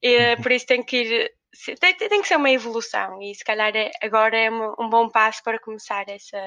E, 0.02 0.34
uhum. 0.34 0.42
por 0.42 0.52
isso 0.52 0.66
tem 0.66 0.82
que 0.82 0.96
ir. 0.98 1.32
Tem, 1.80 1.94
tem 1.94 2.22
que 2.22 2.28
ser 2.28 2.36
uma 2.36 2.50
evolução 2.50 3.20
e 3.20 3.34
se 3.34 3.44
calhar 3.44 3.74
é, 3.74 3.90
agora 4.00 4.38
é 4.38 4.48
um 4.50 4.88
bom 4.88 5.08
passo 5.08 5.42
para 5.42 5.58
começar 5.58 6.08
essa. 6.08 6.38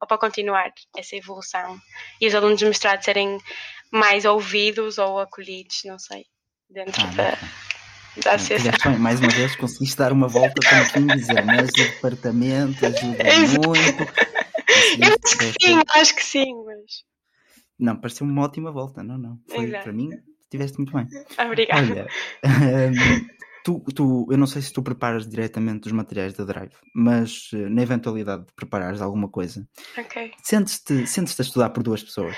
ou 0.00 0.06
para 0.06 0.18
continuar 0.18 0.70
essa 0.96 1.16
evolução 1.16 1.78
e 2.20 2.26
os 2.26 2.34
alunos 2.34 2.58
de 2.58 2.66
mestrado 2.66 3.02
serem 3.02 3.38
mais 3.90 4.24
ouvidos 4.24 4.98
ou 4.98 5.18
acolhidos, 5.18 5.80
não 5.84 5.98
sei, 5.98 6.26
dentro 6.68 7.02
ah, 7.02 7.16
da. 7.16 7.69
Dá 8.16 8.36
bem, 8.90 8.98
mais 8.98 9.20
uma 9.20 9.30
vez 9.30 9.54
conseguiste 9.56 9.96
dar 9.96 10.12
uma 10.12 10.28
volta 10.28 10.60
como 10.68 10.86
quem 10.92 11.06
dizer, 11.06 11.44
mas 11.44 11.72
o 11.74 11.84
departamento 11.84 12.84
ajuda 12.86 13.24
muito. 13.24 14.12
Eu 15.00 15.14
acho 15.24 15.36
que 15.36 15.44
sim, 15.44 15.80
acho 15.94 16.14
que 16.14 16.24
sim, 16.24 16.64
mas. 16.64 17.04
Não, 17.78 17.96
pareceu 17.96 18.26
uma 18.26 18.42
ótima 18.42 18.70
volta, 18.70 19.02
não, 19.02 19.18
não. 19.18 19.38
Foi 19.48 19.64
Exato. 19.64 19.84
para 19.84 19.92
mim, 19.92 20.10
estiveste 20.42 20.78
muito 20.78 20.92
bem. 20.92 21.06
Obrigada. 21.38 21.80
Olha, 21.82 22.06
um, 22.90 23.40
Tu, 23.62 23.78
tu, 23.94 24.26
eu 24.30 24.38
não 24.38 24.46
sei 24.46 24.62
se 24.62 24.72
tu 24.72 24.82
preparas 24.82 25.28
diretamente 25.28 25.86
os 25.86 25.92
materiais 25.92 26.32
da 26.34 26.44
Drive, 26.44 26.72
mas 26.94 27.50
eh, 27.52 27.68
na 27.68 27.82
eventualidade 27.82 28.46
de 28.46 28.52
preparares 28.54 29.02
alguma 29.02 29.28
coisa, 29.28 29.68
Ok. 29.98 30.32
sentes-te 30.42 31.06
sentes 31.06 31.38
a 31.38 31.42
estudar 31.42 31.70
por 31.70 31.82
duas 31.82 32.02
pessoas? 32.02 32.36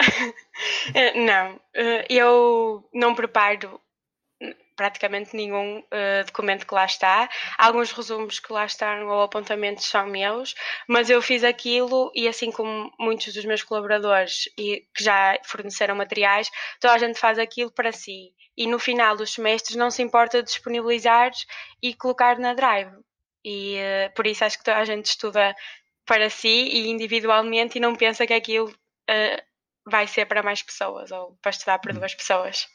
Eh, 0.94 1.26
não, 1.26 1.60
eh, 1.74 2.06
eu 2.08 2.88
não 2.94 3.14
preparo 3.14 3.78
praticamente 4.76 5.34
nenhum 5.34 5.78
uh, 5.78 6.24
documento 6.26 6.66
que 6.66 6.74
lá 6.74 6.84
está. 6.84 7.28
Alguns 7.58 7.90
resumos 7.90 8.38
que 8.38 8.52
lá 8.52 8.66
estão 8.66 9.08
ou 9.08 9.22
apontamentos 9.22 9.86
são 9.86 10.06
meus, 10.06 10.54
mas 10.86 11.08
eu 11.10 11.20
fiz 11.22 11.42
aquilo 11.42 12.12
e 12.14 12.28
assim 12.28 12.52
como 12.52 12.92
muitos 13.00 13.32
dos 13.32 13.44
meus 13.44 13.62
colaboradores 13.62 14.48
e 14.56 14.86
que 14.94 15.02
já 15.02 15.38
forneceram 15.44 15.96
materiais, 15.96 16.50
toda 16.80 16.94
a 16.94 16.98
gente 16.98 17.18
faz 17.18 17.38
aquilo 17.38 17.70
para 17.70 17.90
si. 17.90 18.32
E 18.56 18.66
no 18.66 18.78
final 18.78 19.16
dos 19.16 19.32
semestres 19.34 19.76
não 19.76 19.90
se 19.90 20.02
importa 20.02 20.42
disponibilizar 20.42 21.30
e 21.82 21.94
colocar 21.94 22.38
na 22.38 22.54
Drive. 22.54 22.92
E 23.44 23.76
uh, 23.76 24.14
por 24.14 24.26
isso 24.26 24.44
acho 24.44 24.58
que 24.58 24.64
toda 24.64 24.78
a 24.78 24.84
gente 24.84 25.06
estuda 25.06 25.54
para 26.04 26.30
si 26.30 26.48
e 26.48 26.88
individualmente 26.88 27.78
e 27.78 27.80
não 27.80 27.94
pensa 27.96 28.26
que 28.26 28.34
aquilo 28.34 28.68
uh, 28.68 29.42
vai 29.86 30.06
ser 30.06 30.26
para 30.26 30.42
mais 30.42 30.62
pessoas 30.62 31.10
ou 31.10 31.36
para 31.40 31.50
estudar 31.50 31.78
para 31.78 31.92
duas 31.92 32.14
pessoas. 32.14 32.68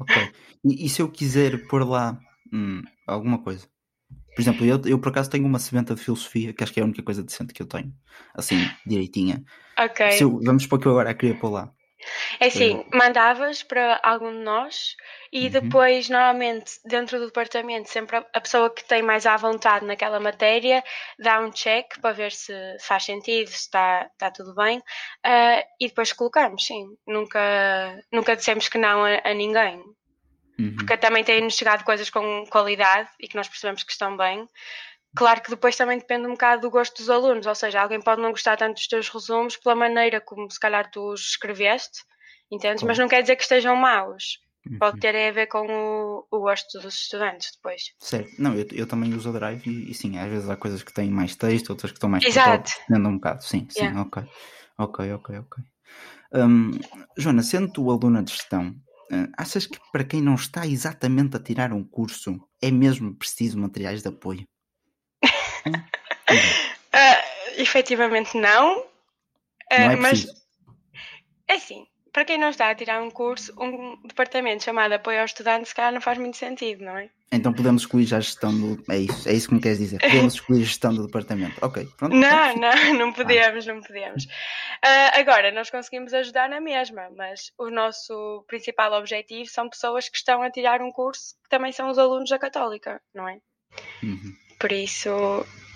Ok. 0.00 0.16
E, 0.64 0.86
e 0.86 0.88
se 0.88 1.02
eu 1.02 1.08
quiser 1.10 1.66
pôr 1.68 1.86
lá 1.86 2.18
hum, 2.52 2.82
alguma 3.06 3.38
coisa? 3.42 3.66
Por 4.34 4.40
exemplo, 4.40 4.64
eu, 4.64 4.80
eu 4.86 4.98
por 4.98 5.10
acaso 5.10 5.28
tenho 5.30 5.46
uma 5.46 5.58
sementa 5.58 5.94
de 5.94 6.00
filosofia, 6.02 6.52
que 6.52 6.64
acho 6.64 6.72
que 6.72 6.80
é 6.80 6.82
a 6.82 6.86
única 6.86 7.02
coisa 7.02 7.22
decente 7.22 7.52
que 7.52 7.62
eu 7.62 7.66
tenho, 7.66 7.94
assim, 8.34 8.56
direitinha. 8.86 9.44
Ok. 9.78 10.10
Se 10.10 10.24
eu- 10.24 10.40
vamos 10.42 10.62
supor 10.62 10.78
que 10.78 10.86
eu 10.86 10.92
agora 10.92 11.10
a 11.10 11.14
queria 11.14 11.38
pôr 11.38 11.50
lá. 11.50 11.72
É 12.40 12.46
assim, 12.46 12.84
mandavas 12.92 13.62
para 13.62 14.00
algum 14.02 14.30
de 14.32 14.38
nós 14.38 14.96
e 15.32 15.46
Uhum. 15.46 15.50
depois, 15.50 16.08
normalmente, 16.08 16.72
dentro 16.84 17.18
do 17.18 17.26
departamento, 17.26 17.88
sempre 17.88 18.16
a- 18.16 18.40
pessoa 18.40 18.68
que 18.70 18.84
tem 18.84 19.02
mais 19.02 19.26
à 19.26 19.36
vontade 19.36 19.84
naquela 19.86 20.18
matéria 20.20 20.82
dá 21.18 21.40
um 21.40 21.50
check 21.50 21.98
para 22.00 22.12
ver 22.14 22.32
se 22.32 22.52
faz 22.80 23.04
sentido, 23.04 23.48
se 23.48 23.56
está, 23.56 24.08
está 24.12 24.30
tudo 24.30 24.54
bem 24.54 24.82
ah, 25.24 25.64
e 25.80 25.88
depois 25.88 26.12
colocamos, 26.12 26.64
sim. 26.64 26.86
Nunca, 27.06 27.40
nunca 28.12 28.36
dissemos 28.36 28.68
que 28.68 28.78
não 28.78 29.04
a, 29.04 29.20
a 29.24 29.34
ninguém. 29.34 29.82
Uhum. 30.58 30.76
Porque 30.76 30.96
também 30.96 31.24
têm-nos 31.24 31.54
chegado 31.54 31.84
coisas 31.84 32.10
com 32.10 32.44
qualidade 32.50 33.08
e 33.20 33.26
que 33.28 33.36
nós 33.36 33.48
percebemos 33.48 33.82
que 33.82 33.92
estão 33.92 34.16
bem. 34.16 34.48
Claro 35.14 35.42
que 35.42 35.50
depois 35.50 35.76
também 35.76 35.98
depende 35.98 36.26
um 36.26 36.32
bocado 36.32 36.62
do 36.62 36.70
gosto 36.70 36.96
dos 36.96 37.10
alunos, 37.10 37.46
ou 37.46 37.54
seja, 37.54 37.80
alguém 37.82 38.00
pode 38.00 38.22
não 38.22 38.30
gostar 38.30 38.56
tanto 38.56 38.74
dos 38.76 38.86
teus 38.86 39.08
resumos 39.10 39.56
pela 39.58 39.74
maneira 39.74 40.20
como 40.22 40.50
se 40.50 40.58
calhar 40.58 40.90
tu 40.90 41.12
os 41.12 41.20
escreveste, 41.32 42.02
entendes? 42.54 42.82
Mas 42.82 42.98
não 42.98 43.08
quer 43.08 43.22
dizer 43.22 43.36
que 43.36 43.42
estejam 43.42 43.74
maus. 43.74 44.38
Uhum. 44.70 44.78
Pode 44.78 45.00
ter 45.00 45.16
a 45.16 45.32
ver 45.32 45.46
com 45.48 45.66
o, 45.66 46.26
o 46.30 46.40
gosto 46.40 46.78
dos 46.80 46.94
estudantes 46.94 47.50
depois. 47.56 47.82
Certo. 47.98 48.30
Não, 48.38 48.54
eu, 48.54 48.66
eu 48.72 48.86
também 48.86 49.12
uso 49.12 49.30
o 49.30 49.32
Drive 49.32 49.66
e, 49.66 49.90
e 49.90 49.94
sim, 49.94 50.18
às 50.18 50.28
vezes 50.30 50.48
há 50.48 50.56
coisas 50.56 50.82
que 50.84 50.92
têm 50.92 51.10
mais 51.10 51.34
texto, 51.34 51.70
outras 51.70 51.90
que 51.90 51.96
estão 51.96 52.08
mais 52.08 52.24
Exato. 52.24 52.62
tópicos, 52.70 52.74
depende 52.88 53.08
um 53.08 53.14
bocado. 53.14 53.42
Sim, 53.44 53.66
sim, 53.68 53.80
Yeah. 53.80 54.02
ok. 54.02 54.22
Ok, 54.78 55.12
ok, 55.12 55.38
ok. 55.38 55.64
Hum, 56.34 56.70
Joana, 57.16 57.42
sendo 57.42 57.72
tu 57.72 57.90
aluna 57.90 58.22
de 58.22 58.32
gestão, 58.32 58.74
eh, 59.10 59.28
achas 59.36 59.66
que 59.66 59.78
para 59.90 60.04
quem 60.04 60.22
não 60.22 60.34
está 60.34 60.66
exatamente 60.66 61.36
a 61.36 61.40
tirar 61.40 61.72
um 61.72 61.84
curso 61.84 62.38
é 62.62 62.70
mesmo 62.70 63.14
preciso 63.14 63.58
materiais 63.58 64.02
de 64.02 64.08
apoio? 64.08 64.44
Hum? 66.30 66.36
Ah, 66.92 67.20
efetivamente 67.56 68.36
não, 68.38 68.86
Ah, 69.70 69.78
Não 69.78 69.90
é 69.90 69.96
mas 69.96 70.20
preciso. 70.20 70.42
é 71.48 71.54
assim, 71.54 71.86
para 72.12 72.24
quem 72.24 72.38
não 72.38 72.50
está 72.50 72.68
a 72.68 72.74
tirar 72.74 73.02
um 73.02 73.10
curso, 73.10 73.52
um 73.58 73.96
departamento 74.04 74.64
chamado 74.64 74.92
Apoio 74.92 75.20
ao 75.20 75.24
Estudante 75.24 75.68
se 75.68 75.74
calhar 75.74 75.92
não 75.92 76.00
faz 76.00 76.18
muito 76.18 76.36
sentido, 76.36 76.84
não 76.84 76.96
é? 76.98 77.08
Então 77.32 77.50
podemos 77.50 77.82
excluir 77.82 78.04
já 78.04 78.18
a 78.18 78.20
gestão 78.20 78.54
do. 78.54 78.84
É 78.92 78.98
isso, 78.98 79.26
é 79.26 79.32
isso 79.32 79.48
que 79.48 79.54
me 79.54 79.60
queres 79.60 79.78
dizer. 79.78 79.98
Podemos 79.98 80.34
excluir 80.34 80.60
a 80.60 80.64
gestão 80.64 80.94
do 80.94 81.06
departamento. 81.06 81.56
Ok, 81.64 81.88
pronto. 81.96 82.14
Não, 82.14 82.56
não, 82.56 82.94
não 82.98 83.12
podemos, 83.14 83.64
não 83.64 83.80
podemos. 83.80 84.28
Ah, 84.82 85.18
agora, 85.18 85.50
nós 85.50 85.70
conseguimos 85.70 86.12
ajudar 86.12 86.50
na 86.50 86.60
mesma, 86.60 87.08
mas 87.16 87.50
o 87.56 87.70
nosso 87.70 88.44
principal 88.46 88.92
objetivo 88.92 89.48
são 89.48 89.70
pessoas 89.70 90.10
que 90.10 90.18
estão 90.18 90.42
a 90.42 90.50
tirar 90.50 90.82
um 90.82 90.92
curso 90.92 91.34
que 91.42 91.48
também 91.48 91.72
são 91.72 91.88
os 91.88 91.98
alunos 91.98 92.28
da 92.28 92.38
Católica, 92.38 93.00
não 93.14 93.26
é? 93.26 93.38
Uhum. 94.02 94.36
Por 94.60 94.70
isso, 94.70 95.10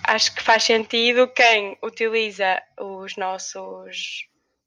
acho 0.05 0.35
que 0.35 0.43
faz 0.43 0.65
sentido 0.65 1.27
quem 1.29 1.79
utiliza 1.83 2.63
os 2.79 3.17
nossos 3.17 4.27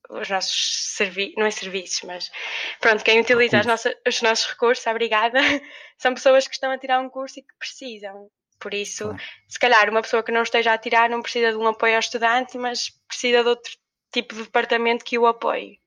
os 0.09 0.29
nossos 0.29 0.95
serviços, 0.95 1.35
não 1.37 1.45
é 1.45 1.51
serviços, 1.51 2.01
mas 2.03 2.31
pronto, 2.79 3.03
quem 3.03 3.19
utiliza 3.19 3.59
as 3.59 3.65
nossas- 3.65 3.95
os 4.07 4.21
nossos 4.21 4.47
recursos, 4.49 4.85
obrigada, 4.87 5.39
são 5.97 6.13
pessoas 6.13 6.47
que 6.47 6.53
estão 6.53 6.71
a 6.71 6.77
tirar 6.77 6.99
um 6.99 7.09
curso 7.09 7.39
e 7.39 7.43
que 7.43 7.55
precisam. 7.57 8.29
Por 8.59 8.73
isso, 8.73 9.15
se 9.47 9.57
calhar 9.57 9.89
uma 9.89 10.01
pessoa 10.01 10.21
que 10.21 10.33
não 10.33 10.43
esteja 10.43 10.73
a 10.73 10.77
tirar 10.77 11.09
não 11.09 11.21
precisa 11.21 11.51
de 11.51 11.57
um 11.57 11.65
apoio 11.67 11.93
ao 11.93 11.99
estudante, 11.99 12.57
mas 12.57 12.89
precisa 13.07 13.41
de 13.41 13.47
outro 13.49 13.71
tipo 14.11 14.35
de 14.35 14.43
departamento 14.43 15.05
que 15.05 15.17
o 15.17 15.25
apoie. 15.25 15.79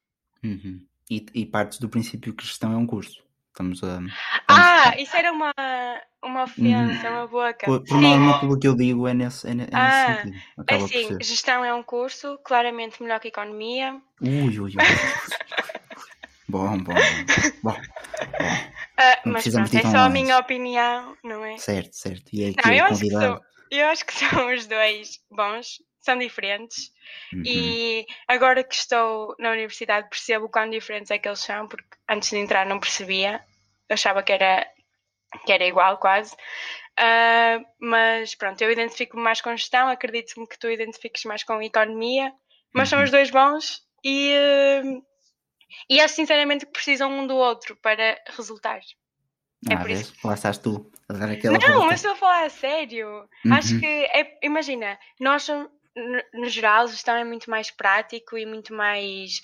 Uhum. 0.42 0.86
E, 1.10 1.26
e 1.34 1.44
partes 1.44 1.78
do 1.78 1.88
princípio 1.88 2.34
que 2.34 2.44
gestão 2.44 2.72
é 2.72 2.76
um 2.76 2.86
curso. 2.86 3.21
Estamos 3.52 3.85
a. 3.85 4.00
Ah, 4.49 4.97
isso 4.99 5.14
era 5.14 5.30
uma, 5.30 5.52
uma 6.25 6.44
ofensa, 6.44 7.11
uma 7.11 7.26
boca. 7.26 7.66
Por, 7.66 7.85
por 7.85 8.00
norma, 8.00 8.40
tudo 8.40 8.54
o 8.54 8.59
que 8.59 8.66
eu 8.66 8.75
digo 8.75 9.06
é 9.06 9.12
nesse, 9.12 9.47
é 9.47 9.50
é 9.50 9.54
nesse 9.54 9.71
Ah, 9.75 10.16
sentido. 10.23 10.37
É 10.56 10.61
Acaba 10.62 10.85
assim, 10.87 11.18
gestão 11.21 11.62
é 11.62 11.75
um 11.75 11.82
curso, 11.82 12.38
claramente 12.42 13.02
melhor 13.02 13.21
que 13.21 13.28
economia. 13.28 14.00
Ui, 14.23 14.59
ui, 14.59 14.59
ui. 14.59 14.73
bom, 16.49 16.78
bom, 16.78 16.94
bom. 16.94 16.94
Bom, 17.62 17.76
Ah, 18.97 19.18
mas 19.26 19.47
pronto, 19.47 19.76
é 19.76 19.82
só 19.82 19.99
a 19.99 20.09
minha 20.09 20.38
opinião, 20.38 21.14
não 21.23 21.44
é? 21.44 21.59
certo, 21.59 21.92
certo. 21.92 22.30
E 22.32 22.44
é 22.44 22.52
Não, 22.64 22.73
eu 22.73 22.85
o 22.85 22.87
acho, 22.88 23.06
são, 23.06 23.40
eu 23.71 23.87
acho 23.88 24.06
que 24.06 24.12
são 24.16 24.54
os 24.54 24.66
dois 24.66 25.21
bons, 25.30 25.78
são 26.04 26.18
diferentes. 26.18 26.92
Uhum. 27.32 27.42
E 27.47 28.06
agora 28.28 28.62
que 28.64 28.75
estou 28.75 29.35
na 29.38 29.50
universidade 29.50 30.09
percebo 30.09 30.49
quão 30.49 30.68
diferentes 30.68 31.11
é 31.11 31.18
que 31.18 31.28
eles 31.28 31.40
são, 31.40 31.66
porque 31.68 31.88
antes 32.09 32.30
de 32.30 32.37
entrar 32.38 32.66
não 32.66 32.78
percebia, 32.80 33.42
achava 33.90 34.23
que 34.23 34.32
era, 34.32 34.66
que 35.47 35.52
era 35.52 35.64
igual 35.64 35.99
quase. 35.99 36.37
Ah, 36.97 37.61
mas 37.80 38.35
pronto, 38.35 38.61
eu 38.62 38.71
identifico-me 38.71 39.23
mais 39.23 39.40
com 39.40 39.56
gestão, 39.56 39.88
acredito-me 39.88 40.47
que 40.47 40.59
tu 40.59 40.71
identifiques 40.71 41.25
mais 41.25 41.42
com 41.42 41.62
economia, 41.62 42.32
mas 42.75 42.88
são 42.88 42.99
Uhum. 42.99 43.04
os 43.04 43.11
dois 43.11 43.30
bons 43.30 43.82
e, 44.04 44.35
ah, 44.37 45.00
e 45.88 46.00
acho 46.00 46.14
sinceramente 46.14 46.66
que 46.66 46.73
precisam 46.73 47.11
um 47.11 47.26
do 47.26 47.37
outro 47.37 47.76
para 47.76 48.21
resultar. 48.37 48.80
é 49.71 49.75
ah, 49.75 49.78
por 49.78 49.87
vês? 49.87 50.12
Lá 50.23 50.35
estás 50.35 50.59
tu 50.59 50.90
Não, 51.09 51.87
mas 51.87 52.00
estou 52.00 52.12
a 52.12 52.16
falar 52.16 52.44
a 52.44 52.50
sério. 52.50 53.09
Uhum. 53.44 53.54
Acho 53.54 53.78
que 53.80 53.87
é, 53.87 54.38
imagina, 54.42 54.99
nós 55.21 55.44
somos- 55.44 55.71
no, 55.96 56.40
no 56.42 56.49
geral, 56.49 56.88
gestão 56.88 57.16
é 57.16 57.25
muito 57.25 57.50
mais 57.50 57.70
prático 57.70 58.37
e 58.37 58.46
muito 58.46 58.75
mais 58.75 59.40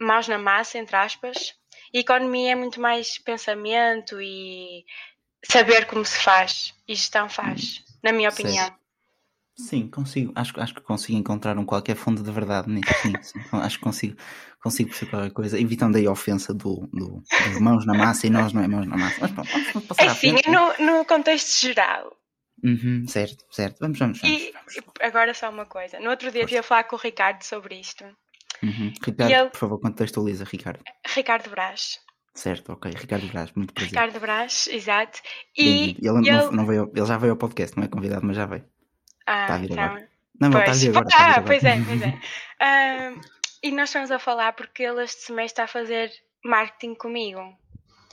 mãos 0.00 0.28
na 0.28 0.38
massa, 0.38 0.78
entre 0.78 0.96
aspas. 0.96 1.54
E 1.92 2.00
economia 2.00 2.52
é 2.52 2.54
muito 2.54 2.80
mais 2.80 3.18
pensamento 3.18 4.20
e 4.20 4.84
saber 5.44 5.86
como 5.86 6.04
se 6.04 6.18
faz. 6.18 6.74
E 6.88 6.94
gestão 6.94 7.28
faz, 7.28 7.82
na 8.02 8.12
minha 8.12 8.30
opinião. 8.30 8.74
Sim, 9.56 9.88
consigo. 9.88 10.32
Acho, 10.34 10.60
acho 10.60 10.74
que 10.74 10.80
consigo 10.80 11.16
encontrar 11.16 11.56
um 11.56 11.64
qualquer 11.64 11.94
fundo 11.94 12.22
de 12.22 12.30
verdade 12.32 12.68
nisso. 12.68 12.92
Sim, 13.00 13.12
sim. 13.22 13.38
Acho 13.52 13.78
que 13.78 13.84
consigo, 13.84 14.16
consigo 14.60 14.88
perceber 14.88 15.10
qualquer 15.12 15.30
coisa. 15.30 15.60
Evitando 15.60 15.96
aí 15.96 16.06
a 16.06 16.10
ofensa 16.10 16.52
do, 16.52 16.88
do, 16.92 17.22
dos 17.22 17.60
mãos 17.60 17.86
na 17.86 17.94
massa 17.94 18.26
e 18.26 18.30
nós 18.30 18.52
não 18.52 18.62
é 18.62 18.66
mãos 18.66 18.86
na 18.86 18.96
massa. 18.96 19.16
Mas 19.20 19.30
pronto, 19.30 19.48
vamos, 19.52 19.86
passar 19.86 20.04
É 20.04 20.08
assim, 20.08 20.30
frente. 20.30 20.50
no, 20.50 20.98
no 20.98 21.04
contexto 21.04 21.60
geral. 21.60 22.16
Uhum, 22.64 23.06
certo, 23.06 23.44
certo. 23.50 23.78
Vamos, 23.80 23.98
vamos, 23.98 24.20
vamos. 24.20 24.40
E 24.40 24.52
vamos. 24.52 24.74
agora 25.00 25.34
só 25.34 25.50
uma 25.50 25.66
coisa. 25.66 26.00
No 26.00 26.10
outro 26.10 26.30
dia 26.30 26.40
Força. 26.42 26.44
estive 26.44 26.58
a 26.60 26.62
falar 26.62 26.84
com 26.84 26.96
o 26.96 26.98
Ricardo 26.98 27.42
sobre 27.42 27.78
isto. 27.78 28.04
Uhum. 28.62 28.92
Ricardo, 29.04 29.30
ele- 29.32 29.50
por 29.50 29.58
favor, 29.58 29.80
contextualiza, 29.80 30.44
Ricardo. 30.44 30.80
Ricardo 31.14 31.50
Brás. 31.50 32.00
Certo, 32.34 32.72
ok. 32.72 32.90
Ricardo 32.96 33.26
Braz, 33.28 33.52
muito 33.54 33.72
prazer. 33.74 33.90
Ricardo 33.90 34.18
Brás, 34.20 34.66
exato. 34.68 35.20
E. 35.56 35.90
Ele, 35.90 36.08
ele- 36.08 36.30
Não, 36.32 36.50
não 36.52 36.66
veio, 36.66 36.90
ele 36.96 37.06
já 37.06 37.16
veio 37.18 37.32
ao 37.32 37.36
podcast, 37.38 37.76
não 37.76 37.84
é 37.84 37.88
convidado, 37.88 38.24
mas 38.26 38.36
já 38.36 38.46
veio. 38.46 38.64
Ah, 39.26 39.46
Tá 39.46 39.54
a 39.54 39.58
vir 39.58 39.70
então, 39.70 39.84
agora. 39.84 40.08
Não, 40.40 40.48
ele 40.48 40.58
está 40.58 40.62
a 40.62 40.64
Pois, 40.64 40.80
vir 40.82 40.88
agora. 40.90 41.04
ah, 41.04 41.08
está 41.08 41.24
agora. 41.26 41.42
pois 41.46 41.64
é, 41.64 41.76
pois 41.84 42.02
é. 42.02 42.20
E 43.62 43.70
nós 43.70 43.88
estamos 43.88 44.10
a 44.10 44.18
falar 44.18 44.52
porque 44.52 44.82
ele 44.82 45.02
este 45.04 45.22
semestre 45.22 45.52
está 45.52 45.64
a 45.64 45.66
fazer 45.68 46.10
marketing 46.44 46.94
comigo. 46.94 47.40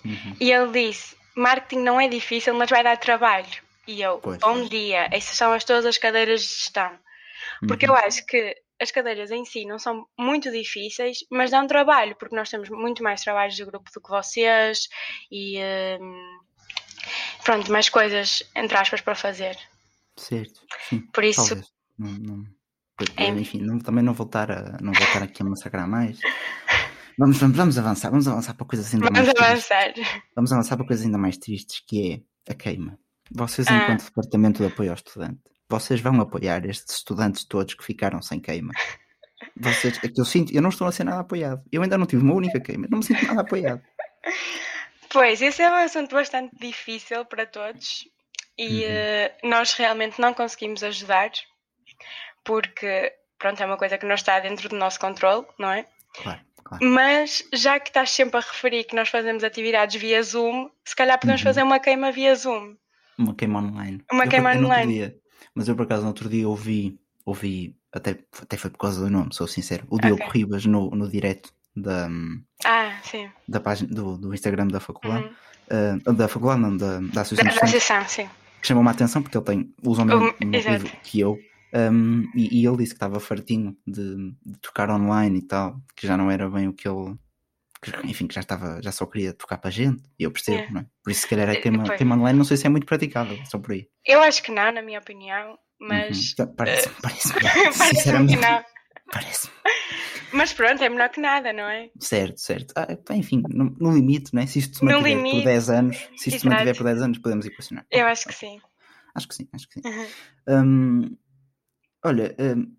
Uhum. 0.05 0.35
E 0.39 0.51
ele 0.51 0.71
disse: 0.71 1.15
marketing 1.35 1.79
não 1.83 1.99
é 1.99 2.07
difícil, 2.07 2.53
mas 2.53 2.69
vai 2.69 2.83
dar 2.83 2.97
trabalho. 2.97 3.47
E 3.91 4.01
eu, 4.01 4.19
Pois. 4.19 4.37
bom 4.39 4.63
dia, 4.67 5.09
essas 5.11 5.35
são 5.35 5.51
as, 5.51 5.65
todas 5.65 5.85
as 5.85 5.97
cadeiras 5.97 6.41
de 6.41 6.47
gestão. 6.47 6.97
Porque 7.67 7.85
Uhum. 7.85 7.93
eu 7.93 7.97
acho 7.97 8.25
que 8.25 8.55
as 8.79 8.89
cadeiras 8.89 9.31
em 9.31 9.43
si 9.45 9.65
não 9.65 9.77
são 9.77 10.05
muito 10.17 10.49
difíceis, 10.49 11.19
mas 11.29 11.51
dão 11.51 11.67
trabalho, 11.67 12.15
porque 12.15 12.35
nós 12.35 12.49
temos 12.49 12.69
muito 12.69 13.03
mais 13.03 13.21
trabalhos 13.21 13.55
de 13.55 13.65
grupo 13.65 13.89
do 13.93 14.01
que 14.01 14.09
vocês 14.09 14.87
e 15.31 15.59
ahm, 15.59 16.39
pronto, 17.43 17.71
mais 17.71 17.89
coisas, 17.89 18.41
entre 18.55 18.77
aspas, 18.77 19.01
para 19.01 19.13
fazer. 19.13 19.57
Certo, 20.15 20.61
sim. 20.89 21.01
Por 21.13 21.23
isso, 21.23 21.47
Talvez. 21.47 21.67
Não, 21.99 22.09
não- 22.11 22.45
É. 23.17 23.27
Enfim, 23.29 23.59
não- 23.61 23.79
também 23.79 24.03
não 24.03 24.13
voltar, 24.13 24.51
a, 24.51 24.77
não 24.81 24.93
voltar 24.93 25.23
aqui 25.23 25.41
a 25.41 25.45
massacrar 25.45 25.87
mais. 25.87 26.19
Vamos, 27.17 27.37
vamos, 27.39 27.57
vamos 27.57 27.77
avançar, 27.77 28.09
vamos 28.09 28.27
avançar 28.27 28.53
para 28.53 28.65
coisas 28.65 28.93
ainda 28.93 29.07
vamos 29.09 29.19
mais 29.19 29.33
tristes. 29.33 29.71
avançar. 29.71 30.21
Vamos 30.35 30.51
avançar 30.53 30.77
para 30.77 30.85
coisas 30.87 31.05
ainda 31.05 31.17
mais 31.17 31.37
tristes, 31.37 31.83
que 31.87 32.23
é 32.47 32.51
a 32.51 32.55
queima. 32.55 32.97
Vocês, 33.33 33.67
ah. 33.67 33.75
enquanto 33.75 34.05
Departamento 34.05 34.61
de 34.61 34.71
Apoio 34.71 34.89
ao 34.89 34.95
Estudante, 34.95 35.39
vocês 35.69 36.01
vão 36.01 36.19
apoiar 36.19 36.65
estes 36.65 36.97
estudantes 36.97 37.45
todos 37.45 37.73
que 37.73 37.83
ficaram 37.83 38.21
sem 38.21 38.39
queima? 38.39 38.73
Vocês, 39.55 39.97
é 40.03 40.07
que 40.07 40.19
eu 40.19 40.25
sinto, 40.25 40.53
eu 40.53 40.61
não 40.61 40.69
estou 40.69 40.87
a 40.87 40.91
ser 40.91 41.03
nada 41.03 41.21
apoiado. 41.21 41.63
Eu 41.71 41.81
ainda 41.81 41.97
não 41.97 42.05
tive 42.05 42.23
uma 42.23 42.33
única 42.33 42.59
queima, 42.59 42.87
não 42.89 42.99
me 42.99 43.03
sinto 43.03 43.25
nada 43.25 43.41
apoiado. 43.41 43.81
Pois, 45.13 45.41
esse 45.41 45.61
é 45.61 45.69
um 45.69 45.75
assunto 45.75 46.15
bastante 46.15 46.55
difícil 46.57 47.25
para 47.25 47.45
todos 47.45 48.07
e 48.57 48.85
uhum. 48.85 48.85
uh, 48.85 49.49
nós 49.49 49.73
realmente 49.73 50.21
não 50.21 50.33
conseguimos 50.33 50.83
ajudar 50.83 51.31
porque, 52.45 53.13
pronto, 53.37 53.61
é 53.61 53.65
uma 53.65 53.75
coisa 53.75 53.97
que 53.97 54.05
não 54.05 54.15
está 54.15 54.39
dentro 54.39 54.69
do 54.69 54.75
nosso 54.77 54.97
controle, 55.01 55.45
não 55.59 55.69
é? 55.69 55.85
Claro, 56.13 56.39
claro. 56.63 56.85
Mas 56.85 57.43
já 57.53 57.77
que 57.77 57.89
estás 57.89 58.11
sempre 58.11 58.37
a 58.37 58.39
referir 58.39 58.85
que 58.85 58.95
nós 58.95 59.09
fazemos 59.09 59.43
atividades 59.43 59.99
via 59.99 60.23
Zoom, 60.23 60.69
se 60.85 60.95
calhar 60.95 61.19
podemos 61.19 61.41
uhum. 61.41 61.45
fazer 61.45 61.63
uma 61.63 61.79
queima 61.79 62.09
via 62.11 62.33
Zoom. 62.33 62.77
Uma 63.21 63.35
queima 63.35 63.59
online. 63.59 64.03
Uma 64.11 64.27
queima 64.27 64.55
online. 64.55 64.93
Dia, 64.93 65.15
mas 65.55 65.67
eu 65.67 65.75
por 65.75 65.83
acaso 65.83 66.01
no 66.01 66.09
outro 66.09 66.29
dia 66.29 66.47
ouvi, 66.47 66.99
ouvi 67.25 67.75
até, 67.91 68.17
até 68.41 68.57
foi 68.57 68.69
por 68.69 68.79
causa 68.79 69.01
do 69.03 69.09
nome, 69.09 69.33
sou 69.33 69.47
sincero, 69.47 69.85
o 69.89 69.99
Diogo 69.99 70.23
okay. 70.23 70.41
Ribas 70.41 70.65
no, 70.65 70.89
no 70.91 71.09
direto 71.09 71.51
da, 71.75 72.09
ah, 72.65 72.99
sim. 73.03 73.29
da 73.47 73.59
página 73.59 73.93
do, 73.93 74.17
do 74.17 74.33
Instagram 74.33 74.67
da 74.67 74.79
faculdade. 74.79 75.25
Uhum. 75.25 75.99
Uh, 76.07 76.13
da 76.13 76.27
faculdade, 76.27 76.61
não, 76.61 76.75
da, 76.75 76.99
da 76.99 77.21
associação. 77.21 77.55
Da 77.55 77.63
associação, 77.63 78.07
sim. 78.07 78.29
Chamou-me 78.61 78.89
a 78.89 78.91
atenção 78.91 79.21
porque 79.21 79.37
ele 79.37 79.45
tem, 79.45 79.73
usa 79.83 80.03
o 80.03 80.05
mesmo 80.05 80.71
livro 80.71 80.91
que 81.03 81.19
eu. 81.19 81.37
Um, 81.73 82.29
e, 82.35 82.61
e, 82.61 82.67
ele 82.67 82.77
disse 82.77 82.89
que 82.89 82.97
estava 82.97 83.19
fartinho 83.19 83.77
de, 83.87 84.33
de, 84.45 84.59
tocar 84.61 84.89
online 84.89 85.39
e 85.39 85.41
tal, 85.41 85.79
que 85.95 86.05
já 86.05 86.17
não 86.17 86.29
era 86.29 86.49
bem 86.49 86.67
o 86.67 86.73
que 86.73 86.87
ele. 86.87 87.15
Que, 87.81 87.91
enfim, 88.07 88.27
que 88.27 88.35
já 88.35 88.41
estava, 88.41 88.81
já 88.81 88.91
só 88.91 89.05
queria 89.05 89.33
tocar 89.33 89.57
para 89.57 89.69
a 89.69 89.73
gente, 89.73 90.03
e 90.19 90.23
eu 90.23 90.31
percebo, 90.31 90.63
é. 90.63 90.71
não 90.71 90.81
é? 90.81 90.85
Por 91.03 91.11
isso, 91.11 91.21
se 91.21 91.27
calhar, 91.27 91.49
é 91.49 91.55
tema, 91.55 91.83
tema 91.97 92.15
online, 92.15 92.37
não 92.37 92.45
sei 92.45 92.57
se 92.57 92.67
é 92.67 92.69
muito 92.69 92.85
praticável, 92.85 93.37
só 93.45 93.57
por 93.59 93.71
aí. 93.71 93.87
Eu 94.05 94.21
acho 94.21 94.43
que 94.43 94.51
não, 94.51 94.71
na 94.71 94.81
minha 94.81 94.99
opinião, 94.99 95.57
mas. 95.79 96.35
Uhum. 96.39 96.55
Parece, 96.55 96.87
uh, 96.87 96.91
parece, 97.01 97.33
parece 97.77 98.03
que 98.03 98.35
não. 98.35 98.63
Parece. 99.11 99.49
Mas 100.33 100.53
pronto, 100.53 100.81
é 100.81 100.89
melhor 100.89 101.09
que 101.09 101.19
nada, 101.19 101.51
não 101.51 101.63
é? 101.63 101.89
Certo, 101.99 102.39
certo. 102.39 102.73
Ah, 102.77 102.87
enfim, 103.11 103.43
no, 103.49 103.75
no, 103.77 103.93
limite, 103.93 104.33
né? 104.33 104.47
se 104.47 104.59
isto 104.59 104.77
se 104.77 104.85
mantiver 104.85 105.17
limite, 105.17 105.37
por 105.37 105.43
10 105.43 105.69
anos, 105.69 105.97
se 106.15 106.29
isto 106.29 106.39
se 106.41 106.47
mantiver 106.47 106.77
por 106.77 106.83
10 106.85 107.01
anos, 107.01 107.17
podemos 107.17 107.45
equacionar. 107.45 107.85
Eu 107.91 108.07
acho 108.07 108.27
que 108.27 108.33
sim. 108.33 108.61
Acho 109.13 109.27
que 109.27 109.35
sim, 109.35 109.49
acho 109.51 109.67
que 109.67 109.81
sim. 109.81 109.81
Uhum. 109.85 110.07
Um, 110.47 111.17
olha, 112.05 112.35
um, 112.39 112.75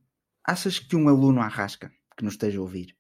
achas 0.47 0.79
que 0.79 0.97
um 0.97 1.09
aluno 1.09 1.43
à 1.43 1.49
rasca 1.49 1.93
que 2.17 2.25
nos 2.25 2.35
esteja 2.35 2.59
a 2.59 2.63
ouvir, 2.63 2.97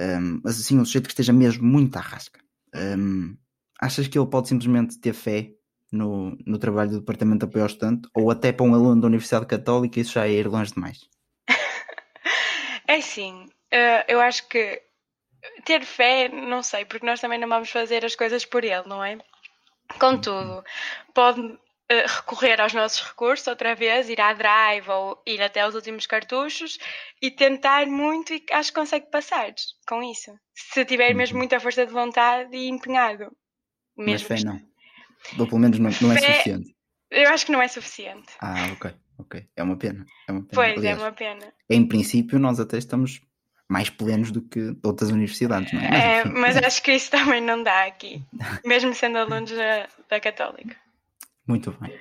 um, 0.00 0.40
mas 0.42 0.60
assim, 0.60 0.78
um 0.78 0.84
sujeito 0.84 1.06
que 1.06 1.12
esteja 1.12 1.32
mesmo 1.32 1.64
muito 1.64 1.96
à 1.96 2.00
rasca, 2.00 2.40
um, 2.74 3.36
achas 3.80 4.08
que 4.08 4.18
ele 4.18 4.26
pode 4.28 4.48
simplesmente 4.48 4.98
ter 4.98 5.12
fé 5.12 5.50
no, 5.92 6.36
no 6.46 6.58
trabalho 6.58 6.90
do 6.90 7.00
Departamento 7.00 7.40
de 7.40 7.50
Apoio 7.50 7.64
ao 7.64 7.68
Estudante 7.68 8.08
ou 8.14 8.30
até 8.30 8.52
para 8.52 8.66
um 8.66 8.74
aluno 8.74 9.00
da 9.00 9.06
Universidade 9.06 9.46
Católica 9.46 10.00
isso 10.00 10.12
já 10.12 10.26
é 10.26 10.32
ir 10.32 10.48
longe 10.48 10.72
demais? 10.72 11.00
É 12.86 13.00
sim, 13.00 13.46
uh, 13.72 14.04
eu 14.06 14.20
acho 14.20 14.46
que 14.46 14.82
ter 15.64 15.84
fé, 15.84 16.28
não 16.28 16.62
sei, 16.62 16.84
porque 16.84 17.06
nós 17.06 17.18
também 17.18 17.38
não 17.38 17.48
vamos 17.48 17.70
fazer 17.70 18.04
as 18.04 18.14
coisas 18.14 18.44
por 18.44 18.62
ele, 18.62 18.82
não 18.86 19.02
é? 19.02 19.18
Contudo, 19.98 20.62
pode 21.14 21.40
uh, 21.40 21.58
recorrer 22.02 22.60
aos 22.60 22.74
nossos 22.74 23.02
recursos 23.02 23.46
outra 23.46 23.74
vez, 23.74 24.08
ir 24.08 24.20
à 24.20 24.32
drive 24.32 24.88
ou 24.88 25.22
ir 25.26 25.40
até 25.42 25.60
aos 25.60 25.74
últimos 25.74 26.06
cartuchos 26.06 26.78
e 27.20 27.30
tentar 27.30 27.86
muito 27.86 28.32
e 28.32 28.44
acho 28.52 28.72
que 28.72 28.80
consegue 28.80 29.10
passar 29.10 29.52
com 29.86 30.02
isso. 30.02 30.32
Se 30.54 30.84
tiver 30.84 31.10
uhum. 31.10 31.16
mesmo 31.16 31.38
muita 31.38 31.60
força 31.60 31.86
de 31.86 31.92
vontade 31.92 32.56
e 32.56 32.68
empenhado. 32.68 33.30
Mesmo 33.96 34.28
Mas 34.30 34.40
fé 34.40 34.46
não. 34.46 34.60
Ou 35.38 35.46
pelo 35.46 35.60
menos 35.60 35.78
não, 35.78 35.90
não 36.00 36.12
é 36.12 36.20
suficiente. 36.20 36.74
Eu 37.10 37.30
acho 37.30 37.46
que 37.46 37.52
não 37.52 37.62
é 37.62 37.68
suficiente. 37.68 38.32
Ah, 38.40 38.72
ok. 38.72 38.92
Ok. 39.18 39.46
É 39.56 39.62
uma 39.62 39.76
pena. 39.76 40.04
É 40.28 40.32
uma 40.32 40.42
pena. 40.42 40.54
Pois, 40.54 40.70
é 40.70 40.76
Aliás, 40.76 40.98
é 40.98 41.02
uma 41.02 41.12
pena. 41.12 41.52
Em 41.70 41.86
princípio, 41.86 42.38
nós 42.38 42.58
até 42.58 42.78
estamos 42.78 43.20
mais 43.68 43.88
plenos 43.88 44.30
do 44.30 44.42
que 44.42 44.76
outras 44.82 45.10
universidades, 45.10 45.72
não 45.72 45.80
é? 45.80 45.88
Mas, 45.90 46.02
é, 46.02 46.24
mas 46.24 46.56
acho 46.62 46.82
que 46.82 46.92
isso 46.92 47.10
também 47.10 47.40
não 47.40 47.62
dá 47.62 47.84
aqui, 47.84 48.22
mesmo 48.64 48.94
sendo 48.94 49.18
alunos 49.18 49.50
da, 49.50 49.88
da 50.08 50.20
Católica. 50.20 50.76
Muito 51.46 51.76
bem. 51.80 51.92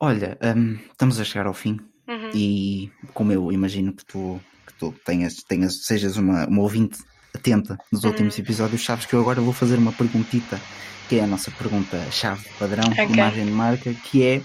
Olha, 0.00 0.38
um, 0.56 0.74
estamos 0.90 1.20
a 1.20 1.24
chegar 1.24 1.46
ao 1.46 1.54
fim 1.54 1.78
uhum. 2.08 2.30
e 2.34 2.90
como 3.14 3.32
eu 3.32 3.52
imagino 3.52 3.92
que 3.92 4.04
tu, 4.04 4.40
que 4.66 4.74
tu 4.74 4.94
tenhas, 5.04 5.36
tenhas, 5.36 5.84
sejas 5.84 6.16
uma, 6.16 6.46
uma 6.46 6.62
ouvinte 6.62 6.98
atenta 7.34 7.78
nos 7.90 8.04
últimos 8.04 8.36
uhum. 8.36 8.44
episódios, 8.44 8.84
sabes 8.84 9.06
que 9.06 9.14
eu 9.14 9.20
agora 9.20 9.40
vou 9.40 9.52
fazer 9.52 9.78
uma 9.78 9.92
perguntita, 9.92 10.60
que 11.08 11.16
é 11.16 11.24
a 11.24 11.26
nossa 11.26 11.50
pergunta-chave 11.50 12.48
padrão, 12.58 12.90
okay. 12.90 13.04
imagem 13.06 13.46
de 13.46 13.52
marca, 13.52 13.94
que 13.94 14.24
é 14.24 14.42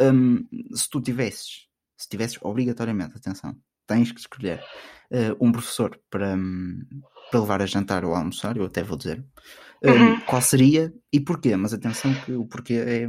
um, 0.00 0.44
se 0.74 0.88
tu 0.90 1.00
tivesses, 1.00 1.66
se 1.96 2.08
tivesses 2.08 2.38
obrigatoriamente, 2.42 3.16
atenção, 3.16 3.56
tens 3.86 4.12
que 4.12 4.20
escolher 4.20 4.62
uh, 5.10 5.36
um 5.44 5.52
professor 5.52 5.98
para, 6.10 6.34
um, 6.34 6.80
para 7.30 7.40
levar 7.40 7.62
a 7.62 7.66
jantar 7.66 8.04
ou 8.04 8.14
a 8.14 8.18
almoçar, 8.18 8.56
eu 8.56 8.64
até 8.64 8.82
vou 8.82 8.96
dizer, 8.96 9.24
um, 9.84 9.90
uhum. 9.90 10.20
qual 10.20 10.42
seria 10.42 10.92
e 11.12 11.20
porquê, 11.20 11.56
mas 11.56 11.72
atenção 11.72 12.12
que 12.14 12.32
o 12.32 12.46
porquê 12.46 12.74
é. 12.74 13.06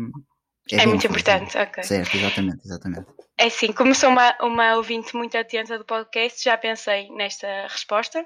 É, 0.71 0.83
é 0.83 0.85
muito 0.85 1.05
importante, 1.07 1.57
ok. 1.57 1.83
Certo, 1.83 2.17
exatamente, 2.17 2.59
exatamente. 2.65 3.05
É 3.37 3.45
assim, 3.45 3.71
como 3.71 3.93
sou 3.93 4.09
uma, 4.09 4.35
uma 4.41 4.75
ouvinte 4.75 5.15
muito 5.15 5.37
atenta 5.37 5.77
do 5.77 5.85
podcast, 5.85 6.43
já 6.43 6.57
pensei 6.57 7.09
nesta 7.11 7.47
resposta. 7.67 8.25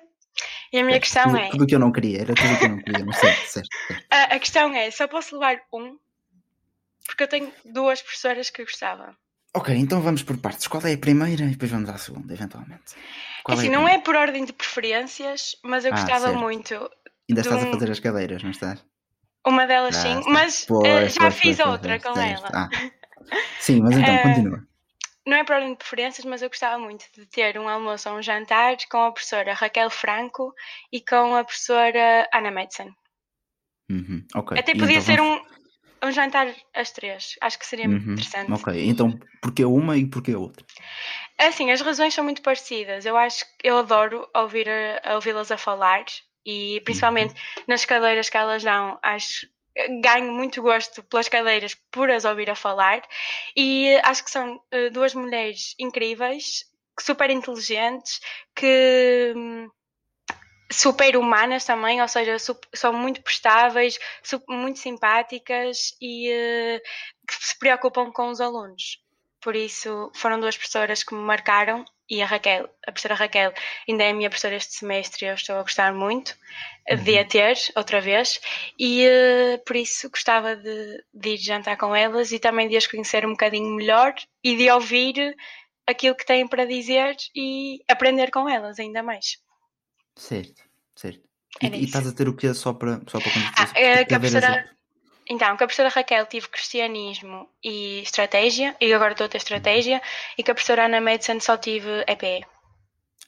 E 0.71 0.79
a 0.79 0.83
minha 0.83 0.93
certo, 0.93 1.03
questão 1.03 1.23
tudo, 1.25 1.37
é. 1.37 1.49
Tudo 1.49 1.63
o 1.63 1.67
que 1.67 1.75
eu 1.75 1.79
não 1.79 1.91
queria, 1.91 2.21
era 2.21 2.33
tudo 2.33 2.53
o 2.53 2.57
que 2.57 2.65
eu 2.65 2.69
não 2.69 2.77
queria, 2.77 3.05
mas 3.05 3.17
certo, 3.17 3.47
certo. 3.47 3.67
certo. 3.87 4.05
A, 4.09 4.35
a 4.35 4.39
questão 4.39 4.73
é: 4.73 4.89
só 4.89 5.07
posso 5.07 5.35
levar 5.35 5.61
um? 5.73 5.97
Porque 7.05 7.23
eu 7.23 7.27
tenho 7.27 7.51
duas 7.65 8.01
professoras 8.01 8.49
que 8.49 8.63
gostava. 8.63 9.15
Ok, 9.53 9.75
então 9.75 9.99
vamos 10.01 10.23
por 10.23 10.37
partes. 10.37 10.67
Qual 10.67 10.81
é 10.85 10.93
a 10.93 10.97
primeira 10.97 11.43
e 11.43 11.49
depois 11.49 11.69
vamos 11.69 11.89
à 11.89 11.97
segunda, 11.97 12.33
eventualmente. 12.33 12.95
Qual 13.43 13.57
assim, 13.57 13.67
é 13.67 13.71
não 13.71 13.87
é 13.87 13.99
por 13.99 14.15
ordem 14.15 14.45
de 14.45 14.53
preferências, 14.53 15.57
mas 15.63 15.83
eu 15.83 15.91
ah, 15.91 15.95
gostava 15.95 16.27
certo. 16.27 16.39
muito. 16.39 16.73
Ainda 17.29 17.41
estás 17.41 17.63
um... 17.63 17.67
a 17.67 17.71
fazer 17.73 17.91
as 17.91 17.99
cadeiras, 17.99 18.43
não 18.43 18.51
estás? 18.51 18.81
Uma 19.45 19.65
delas 19.65 19.97
ah, 19.97 20.01
sim, 20.01 20.19
está. 20.19 20.29
mas 20.31 20.65
pois, 20.65 21.11
uh, 21.11 21.15
já 21.15 21.21
pois, 21.21 21.35
fiz 21.35 21.57
pois, 21.57 21.69
outra 21.69 21.99
com 21.99 22.19
ela. 22.19 22.49
Ah. 22.53 22.69
Sim, 23.59 23.81
mas 23.81 23.97
então, 23.97 24.15
uh, 24.15 24.21
continua. 24.23 24.67
Não 25.25 25.37
é 25.37 25.43
por 25.43 25.55
ordem 25.55 25.71
de 25.71 25.77
preferências, 25.77 26.25
mas 26.25 26.41
eu 26.41 26.49
gostava 26.49 26.79
muito 26.79 27.05
de 27.15 27.25
ter 27.25 27.57
um 27.57 27.69
almoço 27.69 28.09
ou 28.09 28.17
um 28.17 28.21
jantar 28.21 28.75
com 28.89 28.97
a 28.97 29.11
professora 29.11 29.53
Raquel 29.53 29.89
Franco 29.89 30.53
e 30.91 30.99
com 30.99 31.35
a 31.35 31.43
professora 31.43 32.27
Ana 32.33 32.51
Madsen. 32.51 32.93
Uhum, 33.89 34.25
okay. 34.35 34.59
Até 34.59 34.73
podia 34.73 34.97
então 34.97 35.01
ser 35.01 35.17
vamos... 35.17 35.41
um 35.41 35.61
um 36.03 36.11
jantar 36.11 36.53
às 36.73 36.91
três. 36.91 37.35
Acho 37.41 37.59
que 37.59 37.65
seria 37.65 37.87
muito 37.87 38.05
uhum. 38.05 38.13
interessante. 38.13 38.51
Ok, 38.51 38.89
então 38.89 39.19
porquê 39.41 39.63
uma 39.63 39.97
e 39.97 40.05
porquê 40.05 40.35
outra? 40.35 40.65
É 41.37 41.47
assim, 41.47 41.71
as 41.71 41.81
razões 41.81 42.13
são 42.13 42.23
muito 42.23 42.41
parecidas. 42.41 43.05
Eu 43.05 43.15
acho 43.17 43.45
que 43.57 43.67
eu 43.67 43.77
adoro 43.77 44.27
ouvir 44.35 44.67
ouvi-las 45.13 45.51
a 45.51 45.57
falar 45.57 46.05
e 46.45 46.81
principalmente 46.85 47.33
nas 47.67 47.85
cadeiras 47.85 48.29
que 48.29 48.37
elas 48.37 48.63
dão, 48.63 48.99
acho 49.01 49.47
ganho 50.01 50.31
muito 50.33 50.61
gosto 50.61 51.03
pelas 51.03 51.29
cadeiras 51.29 51.75
por 51.91 52.09
as 52.11 52.25
ouvir 52.25 52.49
a 52.49 52.55
falar 52.55 53.01
e 53.55 53.95
acho 54.03 54.23
que 54.23 54.31
são 54.31 54.55
uh, 54.55 54.91
duas 54.91 55.13
mulheres 55.13 55.75
incríveis, 55.79 56.65
super 56.99 57.29
inteligentes, 57.29 58.19
que 58.55 59.33
hum, 59.35 59.69
super 60.71 61.17
humanas 61.17 61.65
também, 61.65 62.01
ou 62.01 62.07
seja, 62.07 62.37
são 62.73 62.93
muito 62.93 63.21
prestáveis, 63.21 63.97
muito 64.47 64.79
simpáticas 64.79 65.95
e 66.01 66.29
uh, 66.29 66.81
que 67.27 67.33
se 67.33 67.57
preocupam 67.57 68.11
com 68.11 68.29
os 68.29 68.41
alunos. 68.41 68.99
Por 69.41 69.55
isso 69.55 70.11
foram 70.15 70.39
duas 70.39 70.55
professoras 70.55 71.03
que 71.03 71.15
me 71.15 71.21
marcaram 71.21 71.83
e 72.09 72.21
a 72.21 72.25
Raquel, 72.25 72.69
a 72.85 72.91
professora 72.91 73.15
Raquel, 73.15 73.53
ainda 73.87 74.03
é 74.03 74.09
a 74.09 74.13
minha 74.13 74.29
professora 74.29 74.55
este 74.55 74.73
semestre 74.73 75.25
e 75.25 75.29
eu 75.29 75.35
estou 75.35 75.55
a 75.55 75.61
gostar 75.61 75.93
muito 75.93 76.35
uhum. 76.89 77.03
de 77.03 77.17
a 77.17 77.25
ter 77.25 77.57
outra 77.75 78.01
vez 78.01 78.39
e 78.77 79.07
uh, 79.07 79.63
por 79.65 79.75
isso 79.75 80.09
gostava 80.09 80.55
de, 80.55 81.03
de 81.13 81.29
ir 81.29 81.37
jantar 81.37 81.77
com 81.77 81.95
elas 81.95 82.31
e 82.31 82.39
também 82.39 82.67
de 82.67 82.75
as 82.75 82.87
conhecer 82.87 83.25
um 83.25 83.31
bocadinho 83.31 83.75
melhor 83.75 84.13
e 84.43 84.57
de 84.57 84.69
ouvir 84.69 85.35
aquilo 85.87 86.15
que 86.15 86.25
têm 86.25 86.47
para 86.47 86.65
dizer 86.65 87.15
e 87.35 87.81
aprender 87.87 88.31
com 88.31 88.49
elas 88.49 88.79
ainda 88.79 89.01
mais. 89.01 89.37
Certo, 90.15 90.63
certo. 90.95 91.21
E, 91.61 91.67
e, 91.67 91.83
estás 91.83 92.07
a 92.07 92.13
ter 92.13 92.27
o 92.27 92.35
que 92.35 92.53
só 92.53 92.73
para, 92.73 93.01
só 93.07 93.19
para 93.19 93.31
ah, 93.57 93.71
é, 93.75 94.05
que 94.05 94.13
a 94.13 94.19
professora, 94.19 94.69
Então, 95.31 95.47
com 95.55 95.63
a 95.63 95.67
professora 95.67 95.87
Raquel 95.87 96.25
tive 96.25 96.49
cristianismo 96.49 97.47
e 97.63 98.01
estratégia, 98.01 98.75
e 98.81 98.93
agora 98.93 99.13
estou 99.13 99.27
a 99.27 99.29
ter 99.29 99.37
estratégia, 99.37 100.01
e 100.37 100.43
com 100.43 100.51
a 100.51 100.53
professora 100.53 100.87
Ana 100.87 100.99
Madison 100.99 101.39
só 101.39 101.55
tive 101.55 102.03
EPE. 102.05 102.45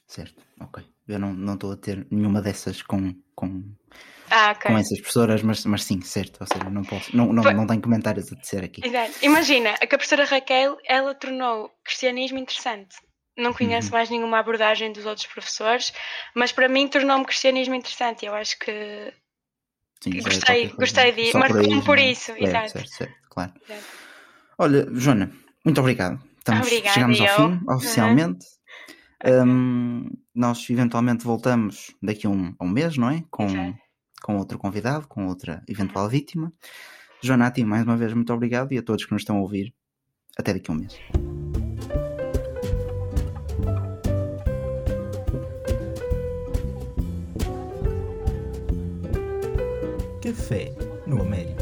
Certo, 0.06 0.42
ok. 0.60 0.84
Eu 1.08 1.18
não 1.18 1.54
estou 1.54 1.72
a 1.72 1.76
ter 1.78 2.06
nenhuma 2.10 2.42
dessas 2.42 2.82
com, 2.82 3.14
com, 3.34 3.64
ah, 4.30 4.52
okay. 4.52 4.70
com 4.70 4.76
essas 4.76 4.98
professoras, 4.98 5.42
mas, 5.42 5.64
mas 5.64 5.82
sim, 5.82 6.02
certo. 6.02 6.42
Ou 6.42 6.46
seja, 6.46 6.68
não 6.68 6.82
posso, 6.82 7.16
não, 7.16 7.32
não, 7.32 7.42
não 7.42 7.66
tenho 7.66 7.80
comentários 7.80 8.30
a 8.30 8.36
dizer 8.36 8.64
aqui. 8.64 8.86
Exato. 8.86 9.12
Imagina, 9.22 9.70
a 9.70 9.86
professora 9.86 10.26
Raquel, 10.26 10.76
ela 10.84 11.14
tornou 11.14 11.70
cristianismo 11.82 12.38
interessante. 12.38 12.96
Não 13.34 13.54
conheço 13.54 13.88
uhum. 13.88 13.94
mais 13.94 14.10
nenhuma 14.10 14.38
abordagem 14.38 14.92
dos 14.92 15.06
outros 15.06 15.26
professores, 15.26 15.90
mas 16.36 16.52
para 16.52 16.68
mim 16.68 16.86
tornou-me 16.86 17.24
cristianismo 17.24 17.74
interessante. 17.74 18.26
Eu 18.26 18.34
acho 18.34 18.58
que 18.58 19.10
Sim, 20.04 20.18
é 20.18 20.22
Gostei, 20.22 20.68
gostei 20.68 21.12
de 21.12 21.32
marcou-me 21.38 21.82
por 21.82 21.96
já- 21.98 22.04
isso, 22.04 22.24
certo, 22.26 22.44
exato. 22.44 22.70
Certo, 22.72 22.88
certo, 22.90 23.14
claro. 23.30 23.52
Exato. 23.68 23.84
Olha, 24.58 24.86
Joana, 24.92 25.32
muito 25.64 25.80
obrigado. 25.80 26.22
Estamos, 26.38 26.66
Obrigada, 26.66 26.94
chegamos 26.94 27.20
ao 27.20 27.26
eu. 27.26 27.34
fim, 27.36 27.60
oficialmente. 27.70 28.46
Hum, 29.46 30.10
nós 30.34 30.68
eventualmente 30.68 31.24
voltamos 31.24 31.94
daqui 32.02 32.26
a 32.26 32.30
um, 32.30 32.54
a 32.58 32.64
um 32.64 32.68
mês, 32.68 32.98
não 32.98 33.08
é? 33.08 33.24
Com, 33.30 33.46
Exato. 33.46 33.78
com 34.22 34.36
outro 34.36 34.58
convidado, 34.58 35.08
com 35.08 35.26
outra 35.26 35.62
eventual 35.66 36.06
vítima. 36.08 36.52
Joana, 37.22 37.46
a 37.46 37.50
ti 37.50 37.64
mais 37.64 37.84
uma 37.84 37.96
vez 37.96 38.12
muito 38.12 38.32
obrigado 38.34 38.72
e 38.72 38.78
a 38.78 38.82
todos 38.82 39.06
que 39.06 39.12
nos 39.12 39.22
estão 39.22 39.38
a 39.38 39.40
ouvir. 39.40 39.72
Até 40.36 40.52
daqui 40.52 40.70
a 40.70 40.74
um 40.74 40.76
mês. 40.76 40.98
Café 50.24 50.72
no 51.06 51.20
Américo. 51.20 51.53